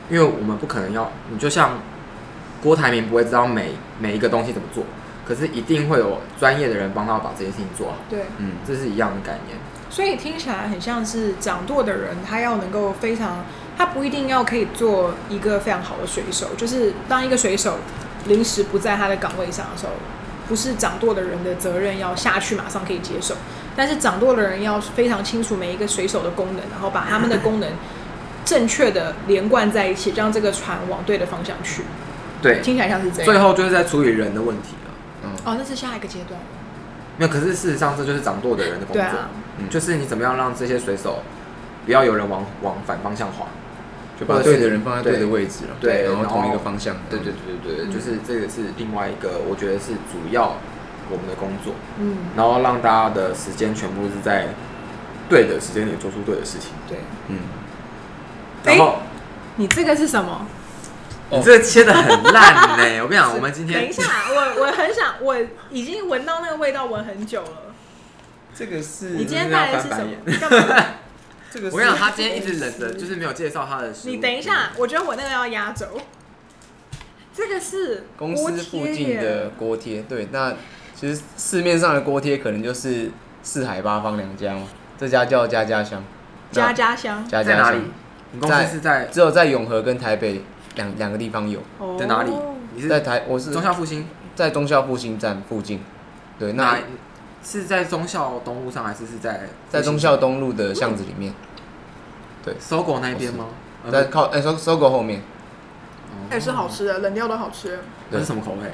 [0.10, 1.80] 因为我们不可能要，你就像
[2.62, 4.84] 郭台铭不会知道每每一个东西怎么做，
[5.26, 7.96] 可是一定会有专业的人帮他把这件事情做好。
[8.10, 9.58] 对，嗯，这是一样的概念。
[9.90, 13.46] 所以听起来很像是掌舵的人，他要能够非常，
[13.78, 17.78] 他不一定要可以做一个非常好的水手，就是当一个水手
[18.26, 19.94] 临时不在他的岗位上的时候，
[20.48, 23.36] 不是掌舵的人的责任要下去马上可以接手，
[23.76, 27.70] 但是掌舵的人要非常清楚每一个水手的功能，然后把他们的功能。
[28.46, 31.84] 正确的连贯在一起，让这个船往对的方向去。
[32.42, 33.26] 对，听起来像是这样。
[33.26, 34.92] 最后就是在处理人的问题了。
[35.24, 36.38] 嗯，哦，那是下一个阶段。
[37.18, 39.06] 没有，可是事实上这就是掌舵的人的工作。
[39.60, 41.24] 嗯，就是你怎么样让这些水手
[41.86, 43.48] 不要有人往往反方向滑，
[44.20, 45.76] 就把对的人放在对的位置了。
[45.82, 46.96] 对，然后同一个方向。
[47.10, 50.58] 对对对对对，就是这个是另外一个，我觉得是主要
[51.10, 51.74] 我们的工作。
[52.00, 54.48] 嗯，然后让大家的时间全部是在
[55.30, 56.72] 对的时间里做出对的事情。
[56.88, 57.00] 对，
[57.30, 57.40] 嗯。
[58.64, 59.00] 然后，
[59.58, 60.46] 你这个是什么？
[61.32, 63.02] 你这个切的很烂呢！
[63.02, 65.36] 我跟你讲，我们今天等一下，我我很想，我
[65.72, 67.74] 已经闻到那个味道闻很久了。
[68.56, 70.14] 这个是你今天带的是什么？
[71.54, 74.12] 这个我跟你讲，他今天一直 忍着，就是没有介绍他的食物。
[74.12, 75.86] 你等一下，我觉得我那个要压轴。
[77.36, 80.54] 这个是公司附近的锅贴，对，那
[80.96, 86.04] 其实市面上的锅贴可能就是四海八方两家嘛，这家叫家家香。
[86.52, 87.80] 家家香在哪里？
[88.32, 90.42] 你公司是在只有在永和跟台北
[90.76, 91.60] 两两个地方有。
[92.00, 92.32] 在哪里？
[92.76, 93.24] 你是在台？
[93.28, 95.82] 我是中校复兴，在中校复兴站附近。
[96.38, 96.78] 对，那
[97.44, 101.34] 是在忠孝东路上，还是是在在忠孝东路的巷子里面？
[102.44, 103.46] 对，搜狗那边吗？
[103.92, 105.22] 在靠哎，搜搜狗后面。
[106.32, 107.80] 也是好吃的，冷掉都好吃。
[108.12, 108.72] 这是什么口味？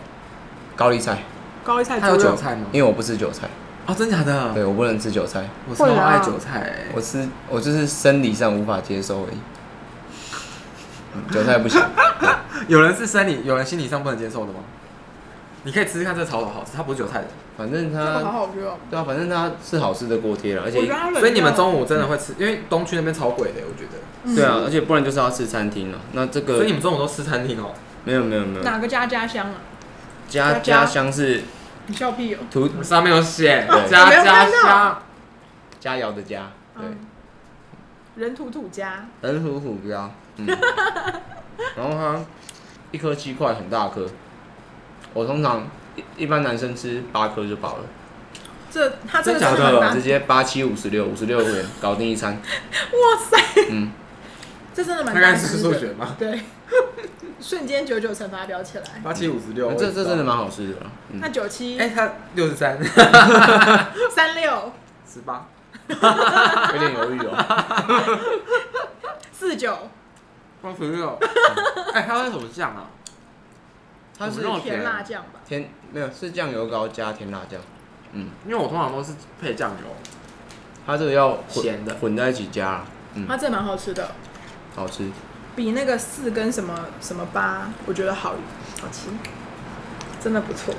[0.75, 1.19] 高丽菜。
[1.63, 1.99] 高丽菜。
[1.99, 2.67] 它有韭菜吗？
[2.71, 3.47] 因为我不吃韭菜。
[3.85, 4.53] 哦，真假的？
[4.53, 6.85] 对，我不能吃韭菜，我超爱韭菜。
[6.93, 9.37] 我吃，我就是生理上无法接受而已。
[11.33, 11.81] 韭菜不行。
[12.67, 14.59] 有人是生理，有人心理上不能接受的吗？
[15.63, 17.27] 你可以吃吃看，这个炒的好吃，它不是韭菜的。
[17.59, 18.77] 反正它好好吃哦。
[18.89, 20.87] 对啊，反正它是好吃的锅贴了，而且
[21.19, 24.33] 所以你们中午真的会吃，因为东区那边超贵的，我觉得。
[24.33, 25.99] 对啊，而且不然就是要吃餐厅了。
[26.13, 27.73] 那这个，所以你们中午都吃餐厅哦？
[28.05, 28.63] 没有没有没有。
[28.63, 29.55] 哪个家家乡啊？
[30.29, 31.43] 家家乡是。
[31.87, 32.37] 你笑屁哦！
[32.51, 35.01] 图上面有写家家乡，
[35.79, 36.85] 佳肴的家，对，
[38.15, 40.45] 人土土家，人土土家，嗯，
[41.75, 42.19] 然后它
[42.91, 44.05] 一颗鸡块很大颗，
[45.15, 45.63] 我通常
[45.99, 47.83] 一一般男生吃八颗就饱了。
[48.71, 49.93] 这他真的假的？
[49.93, 52.33] 直接八七五十六，五十六元搞定一餐。
[52.37, 53.37] 哇塞！
[53.69, 53.91] 嗯，
[54.73, 55.57] 这真的蛮大概是。
[55.57, 56.15] 数学吗？
[56.19, 56.39] 对。
[57.41, 60.75] 瞬间九九乘法表起来，八七五十六，这这真的蛮好吃的。
[61.13, 62.77] 那九七，哎，他六十三，
[64.13, 64.71] 三六
[65.11, 65.47] 十八，
[65.87, 68.19] 有点犹豫哦。
[69.31, 69.89] 四九，
[70.61, 71.17] 八十六，
[71.93, 72.85] 哎，他是什么酱啊？
[74.19, 75.39] 它是甜辣酱吧？
[75.47, 77.59] 甜没有，是酱油膏加甜辣酱。
[78.13, 79.87] 嗯，因为我通常都是配酱油，
[80.85, 82.83] 它这个要咸的混在一起加。
[83.13, 84.11] 嗯，它这蛮好吃的，
[84.75, 85.09] 好吃。
[85.55, 88.31] 比那个四跟什么什么八，我觉得好
[88.81, 89.09] 好吃，
[90.23, 90.73] 真的不错。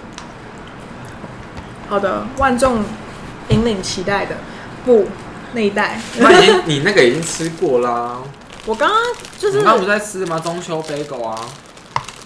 [1.88, 2.82] 好的，万众
[3.48, 4.36] 引领期待的
[4.84, 5.06] 不
[5.52, 8.22] 那一代，那已经你那个已经吃过啦。
[8.66, 8.98] 我刚刚
[9.38, 10.38] 就是你刚刚不在吃吗？
[10.38, 11.48] 中秋贝果啊，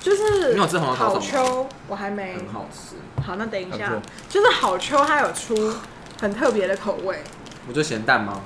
[0.05, 2.97] 就是你有吃红豆好秋，我还没很好吃。
[3.25, 3.91] 好，那等一下，
[4.29, 5.75] 就是好秋它有出
[6.21, 7.23] 很特别的口味，
[7.67, 8.43] 我就咸蛋吗？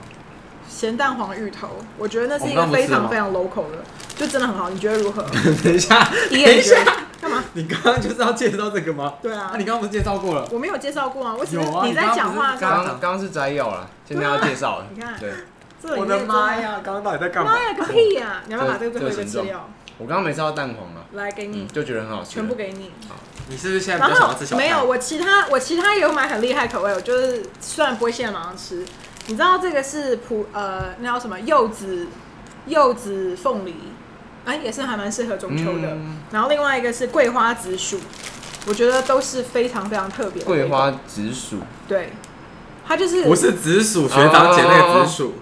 [0.68, 3.82] 咸蛋黄芋头，我觉得那是一个非常非常 local 的，
[4.14, 4.70] 就真的很好。
[4.70, 5.22] 你觉得如何？
[5.64, 6.76] 等一下，等一下，
[7.20, 7.42] 干嘛？
[7.54, 9.14] 你刚刚就是要介绍这个吗？
[9.20, 9.50] 对啊。
[9.52, 10.48] 那你刚刚不是介绍过了？
[10.52, 12.54] 我没有介绍过啊，我只是你在讲话。
[12.54, 14.86] 刚刚刚刚是摘要了，现在要介绍了。
[14.94, 15.32] 你看，对，
[15.98, 16.80] 我的妈呀！
[16.84, 17.52] 刚刚到底在干嘛？
[17.52, 18.42] 妈呀，个屁呀！
[18.46, 19.68] 你要不要把这个最后一个吃掉？
[19.98, 21.04] 我刚刚没吃到蛋黄啊。
[21.12, 22.90] 来，给你，就觉得很好吃，全部给你。
[23.08, 23.16] 好，
[23.48, 24.62] 你是不是现在比较想要吃小菜？
[24.62, 28.84] 没有，我其他我其他也有买很厉害口味，我就是虽然不会现在马上吃。
[29.26, 32.06] 你知道这个是普呃，那叫什么柚子
[32.66, 33.74] 柚子凤梨，
[34.44, 35.88] 哎，也是还蛮适合中秋的。
[35.88, 37.98] 嗯、然后另外一个是桂花紫薯，
[38.66, 40.46] 我觉得都是非常非常特别的。
[40.46, 42.12] 桂花紫薯，对，
[42.86, 45.34] 它就是不是紫薯，学长姐那个紫薯，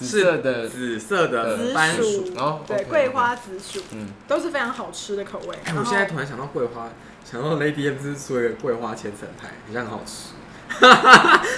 [0.00, 2.32] 紫色的紫色的紫薯，
[2.66, 5.58] 对，桂花紫薯，嗯，都是非常好吃的口味。
[5.64, 6.88] 哎，我现在突然想到桂花，
[7.22, 10.30] 想到 Lady M 是出一个桂花千层派，好像很好吃。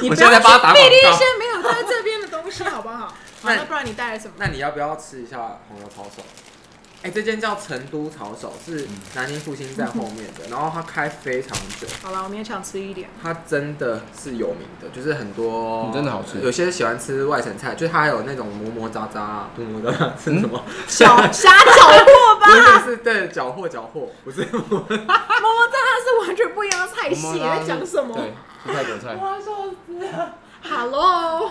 [0.01, 0.37] 你 不要去
[0.75, 3.15] 费力一些没有在这边的东西，好不好？
[3.45, 4.35] 那不然你带来什么？
[4.39, 6.23] 那你要不要吃一下红油抄手？
[7.03, 8.87] 哎、欸，这间叫成都炒手，是
[9.17, 11.51] 南京复兴站后面的，然后它开非常
[11.81, 11.89] 久。
[12.01, 13.11] 好了，我们也想吃一点。
[13.21, 16.39] 它真的是有名的，就是很多、嗯、真的好吃。
[16.41, 20.63] 有些喜欢吃外省菜，就是它还有那种磨磨渣渣、磨磨渣渣是什么？
[20.87, 22.47] 小虾饺货吧？
[22.85, 27.41] 不是，是对，饺货饺货，不是磨磨渣渣是完全不一样的菜系。
[27.41, 28.15] 在讲什么？
[28.15, 28.33] 对，
[28.65, 29.17] 蔬菜韭菜。
[29.21, 29.47] 我要笑
[29.89, 30.35] 死了。
[30.63, 31.51] Hello。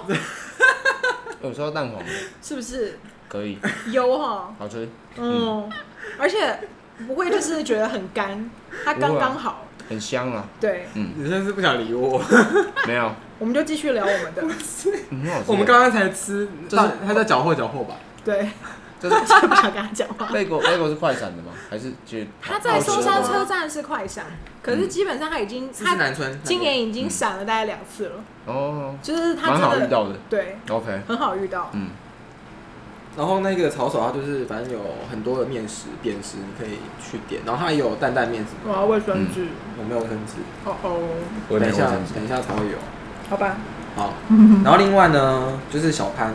[1.43, 2.02] 有时候蛋黄
[2.41, 2.97] 是不是？
[3.32, 3.57] 可以。
[3.91, 4.53] 有哈。
[4.59, 4.89] 好吃。
[5.17, 5.69] 嗯，
[6.17, 6.59] 而且
[7.07, 8.49] 不会就是觉得很干，
[8.84, 10.45] 它刚刚好，很香啊。
[10.59, 12.21] 对，嗯，你现在是不想理我？
[12.86, 14.43] 没有，我们就继续聊我们的。
[15.47, 17.95] 我们刚刚才吃，就是他在搅和搅和吧？
[18.25, 18.49] 对，
[18.99, 19.15] 就是
[19.47, 20.25] 不想跟他讲话。
[20.27, 21.51] 贝果贝果是快闪的吗？
[21.69, 24.25] 还是其实他在松山车站是快闪，
[24.61, 28.23] 可是基本上他已经他南村今年已经闪了大概两次了。
[28.45, 30.15] 哦，就是他蛮好遇到的。
[30.29, 31.69] 对，OK，很好遇到。
[31.73, 31.89] 嗯。
[33.18, 37.41] 然后那个炒手，它就是反正有很多的面食、扁食，你可以去点。
[37.45, 38.72] 然后它也有担担面什么。
[38.72, 39.47] 我要卫生纸。
[39.78, 40.36] 我没有卫生纸。
[40.64, 41.59] 哦哦。
[41.59, 42.78] 等一下，等一下才会有。
[43.30, 43.57] 好吧。
[43.97, 44.14] 好。
[44.64, 46.34] 然后另外呢，就是小潘。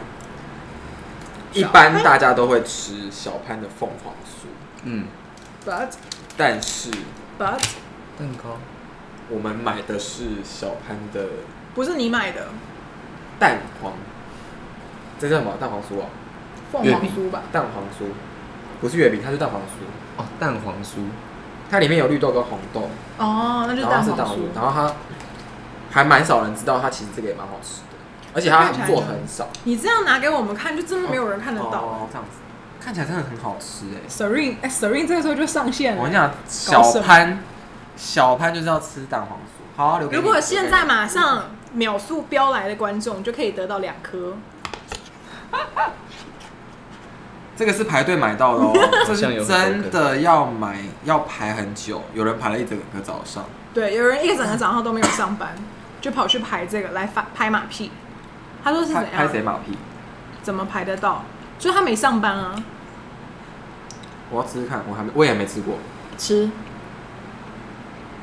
[1.54, 4.46] 一般大家都会吃小潘的凤凰酥。
[4.84, 5.06] 嗯。
[5.64, 5.88] But。
[6.36, 6.90] 但是。
[7.38, 7.58] But。
[8.18, 8.58] 蛋糕。
[9.30, 11.26] 我们买的是小潘的。
[11.74, 12.48] 不是你买的。
[13.38, 13.94] 蛋黄。
[15.18, 15.54] 这叫什么？
[15.58, 16.06] 蛋黄酥啊？
[16.72, 17.42] 凤凰酥吧？
[17.52, 18.10] 蛋黄酥，
[18.80, 20.20] 不是月饼，它是蛋黄酥。
[20.20, 21.08] 哦，蛋黄酥，
[21.70, 22.88] 它里面有绿豆跟红豆。
[23.18, 24.38] 哦，那就是蛋黄酥。
[24.54, 24.94] 然后它
[25.90, 27.96] 还蛮少人知道，它其实这个也蛮好吃的，
[28.34, 29.48] 而且它做很少。
[29.64, 31.80] 你这样拿给我们看，就真的没有人看得到。
[31.80, 32.38] 哦，这样子，
[32.80, 34.08] 看起来真的很好吃哎。
[34.08, 35.98] Serene，哎，Serene 这个时候就上线了。
[35.98, 37.38] 我跟你讲，小潘，
[37.96, 39.76] 小潘就是要吃蛋黄酥。
[39.76, 40.22] 好，留给你。
[40.22, 44.34] 如果现在马上秒速飙来的观众，就可以得到两颗。
[47.56, 48.72] 这个是排队买到的哦，
[49.06, 53.44] 这是真的要买要排很久，有人排了一整个早上。
[53.72, 55.54] 对，有人一整个早上都没有上班，
[56.00, 57.90] 就跑去排这个来发拍马屁。
[58.62, 59.10] 他说是怎样？
[59.14, 59.78] 拍谁马屁？
[60.42, 61.24] 怎么排得到？
[61.58, 62.62] 就他没上班啊。
[64.28, 65.78] 我要吃吃看，我还没，我也没吃过。
[66.18, 66.50] 吃，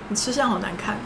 [0.10, 0.98] 你吃相好难看。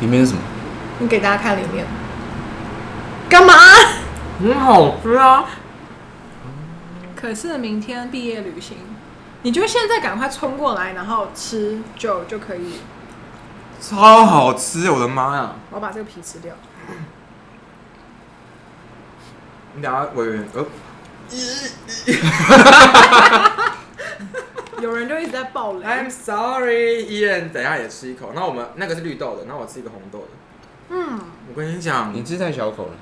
[0.00, 0.42] 里面是什么？
[1.00, 1.84] 你给大家看里面。
[3.32, 3.54] 干嘛？
[4.38, 5.48] 很好吃啊！
[7.16, 8.76] 可是明天毕业旅行，
[9.40, 12.74] 你就现在赶快冲过来，然后吃就就可以。
[13.80, 14.90] 超好吃！
[14.90, 15.52] 我的妈呀！
[15.70, 16.54] 我要把这个皮吃掉。
[19.74, 20.66] 你等下委员呃，
[24.82, 25.86] 有人就一直在爆雷。
[25.86, 28.32] I'm sorry，伊人，等下也吃一口。
[28.34, 30.26] 那我们那个是绿豆的，那我吃一个红豆的。
[30.90, 31.18] 嗯，
[31.48, 32.92] 我跟你讲，你吃太小口了。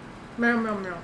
[0.40, 0.94] 没有没有没有，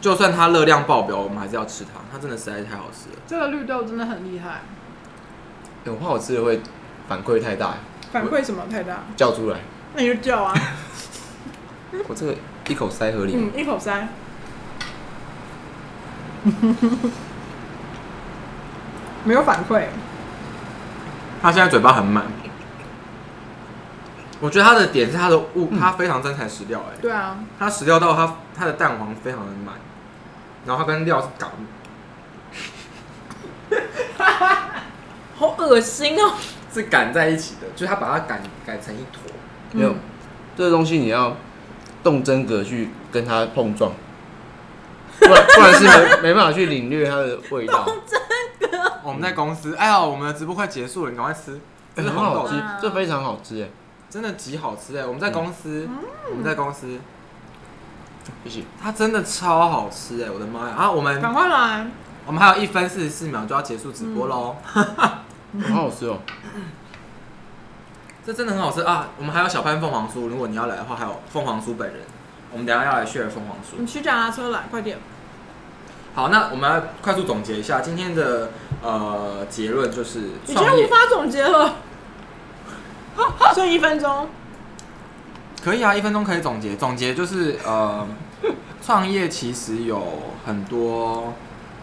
[0.00, 2.00] 就算它热量爆表，我们还是要吃它。
[2.10, 3.16] 它真的实在是太好吃了。
[3.26, 4.62] 这个绿豆真的很厉害。
[5.84, 6.62] 我怕我吃的会
[7.06, 7.74] 反馈太大。
[8.10, 9.00] 反馈什么太大？
[9.14, 9.58] 叫出来。
[9.94, 10.54] 那你就叫啊。
[12.08, 12.34] 我这个
[12.68, 13.34] 一口塞河里。
[13.36, 14.08] 嗯，一口塞。
[19.24, 19.84] 没有反馈。
[21.42, 22.24] 他现在嘴巴很满。
[24.40, 26.96] 我觉得它的点是它的物，它非常真材实料哎。
[27.00, 29.74] 对啊，它实料到它它的蛋黄非常的满，
[30.64, 31.50] 然后它跟料是擀，
[35.36, 36.32] 好恶心哦！
[36.72, 39.30] 是擀在一起的，就是它把它擀擀成一坨。
[39.72, 39.94] 没有，
[40.56, 41.36] 这个东西你要
[42.02, 43.92] 动真格去跟它碰撞，
[45.20, 47.84] 不然不然是没没办法去领略它的味道。
[47.84, 48.18] 动真
[48.70, 48.92] 格。
[49.02, 51.60] 我们在公司，哎呀，我们的直播快结束了，你赶快吃，
[51.94, 53.68] 这很好吃，这非常好吃哎。
[54.10, 55.06] 真的极好吃哎！
[55.06, 55.98] 我们在公司，嗯、
[56.30, 56.98] 我们在公司，
[58.42, 60.28] 不行，它真的超好吃哎！
[60.28, 60.74] 我的妈呀！
[60.76, 61.86] 啊，我们赶快来，
[62.26, 64.56] 我们还有一分四十四秒就要结束直播喽，
[65.52, 66.18] 嗯、 好好吃哦！
[68.26, 69.10] 这真的很好吃啊！
[69.16, 72.00] 我们还有小潘凤凰酥，如果你要来的话，还有凤凰酥本人，
[72.50, 73.78] 我们等下要来 share 凤凰酥。
[73.78, 74.98] 你去脚踏车来，快点！
[76.16, 78.50] 好，那我们要快速总结一下今天的
[78.82, 81.76] 呃结论，就是已经无法总结了。
[83.54, 84.28] 剩一分钟，
[85.62, 86.76] 可以啊，一分钟可以总结。
[86.76, 88.06] 总结就是，呃，
[88.82, 90.02] 创业其实有
[90.46, 91.34] 很多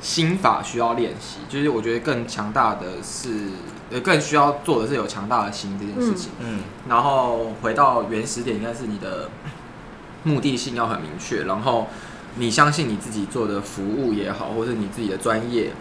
[0.02, 1.40] 心法需要练习。
[1.50, 3.50] 就是我觉得更强大的是，
[3.92, 6.32] 呃，更需要做的是有强大的心这件事情。
[6.40, 6.62] 嗯。
[6.88, 9.30] 然后回到原始点，应该是你的
[10.24, 11.44] 目的性要很明确。
[11.44, 11.88] 然后
[12.36, 15.72] 你相信你自己做的服务也好，或是你自己的专业，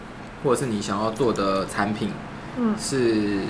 [0.45, 2.11] 或者是你想要做的产品，
[2.59, 3.41] 嗯，是。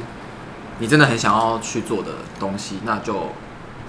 [0.79, 3.33] 你真的很想要去做的东西，那就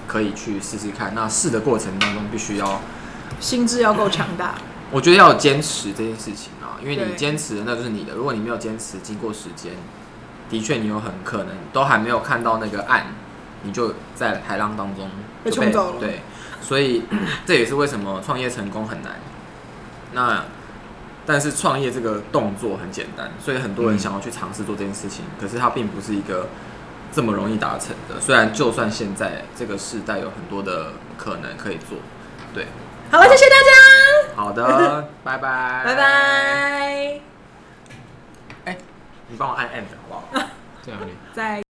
[0.06, 1.14] 可以去试试看。
[1.14, 2.80] 那试的过程当中，必须要
[3.40, 4.54] 心智要够强大。
[4.90, 8.14] 我觉得要有坚持这件事情啊，因为你坚持那就是你的。
[8.14, 9.72] 如果你没有坚持，经过时间，
[10.48, 13.08] 的确你有很可能都还没有看到那个岸，
[13.64, 15.10] 你就在海浪当中
[15.44, 16.00] 被冲走了。
[16.00, 16.22] 对，
[16.62, 17.02] 所以
[17.44, 19.16] 这也是为什么创业成功很难。
[20.14, 20.44] 那
[21.26, 26.48] 但是创业这个动作很简单，所以很多人想要去尝试做这件事情，可是它并不是一个
[27.12, 28.20] 这么容易达成的。
[28.20, 31.98] 虽然就算现在这个时代有很多的可能可以做，
[32.54, 32.66] 对。
[33.10, 34.36] 好了，谢谢大家。
[34.36, 37.20] 好的， 拜拜，拜拜。
[38.66, 38.76] 哎，
[39.28, 40.48] 你帮我按 end 好不好？
[40.82, 41.12] 在哪里？
[41.34, 41.67] 在。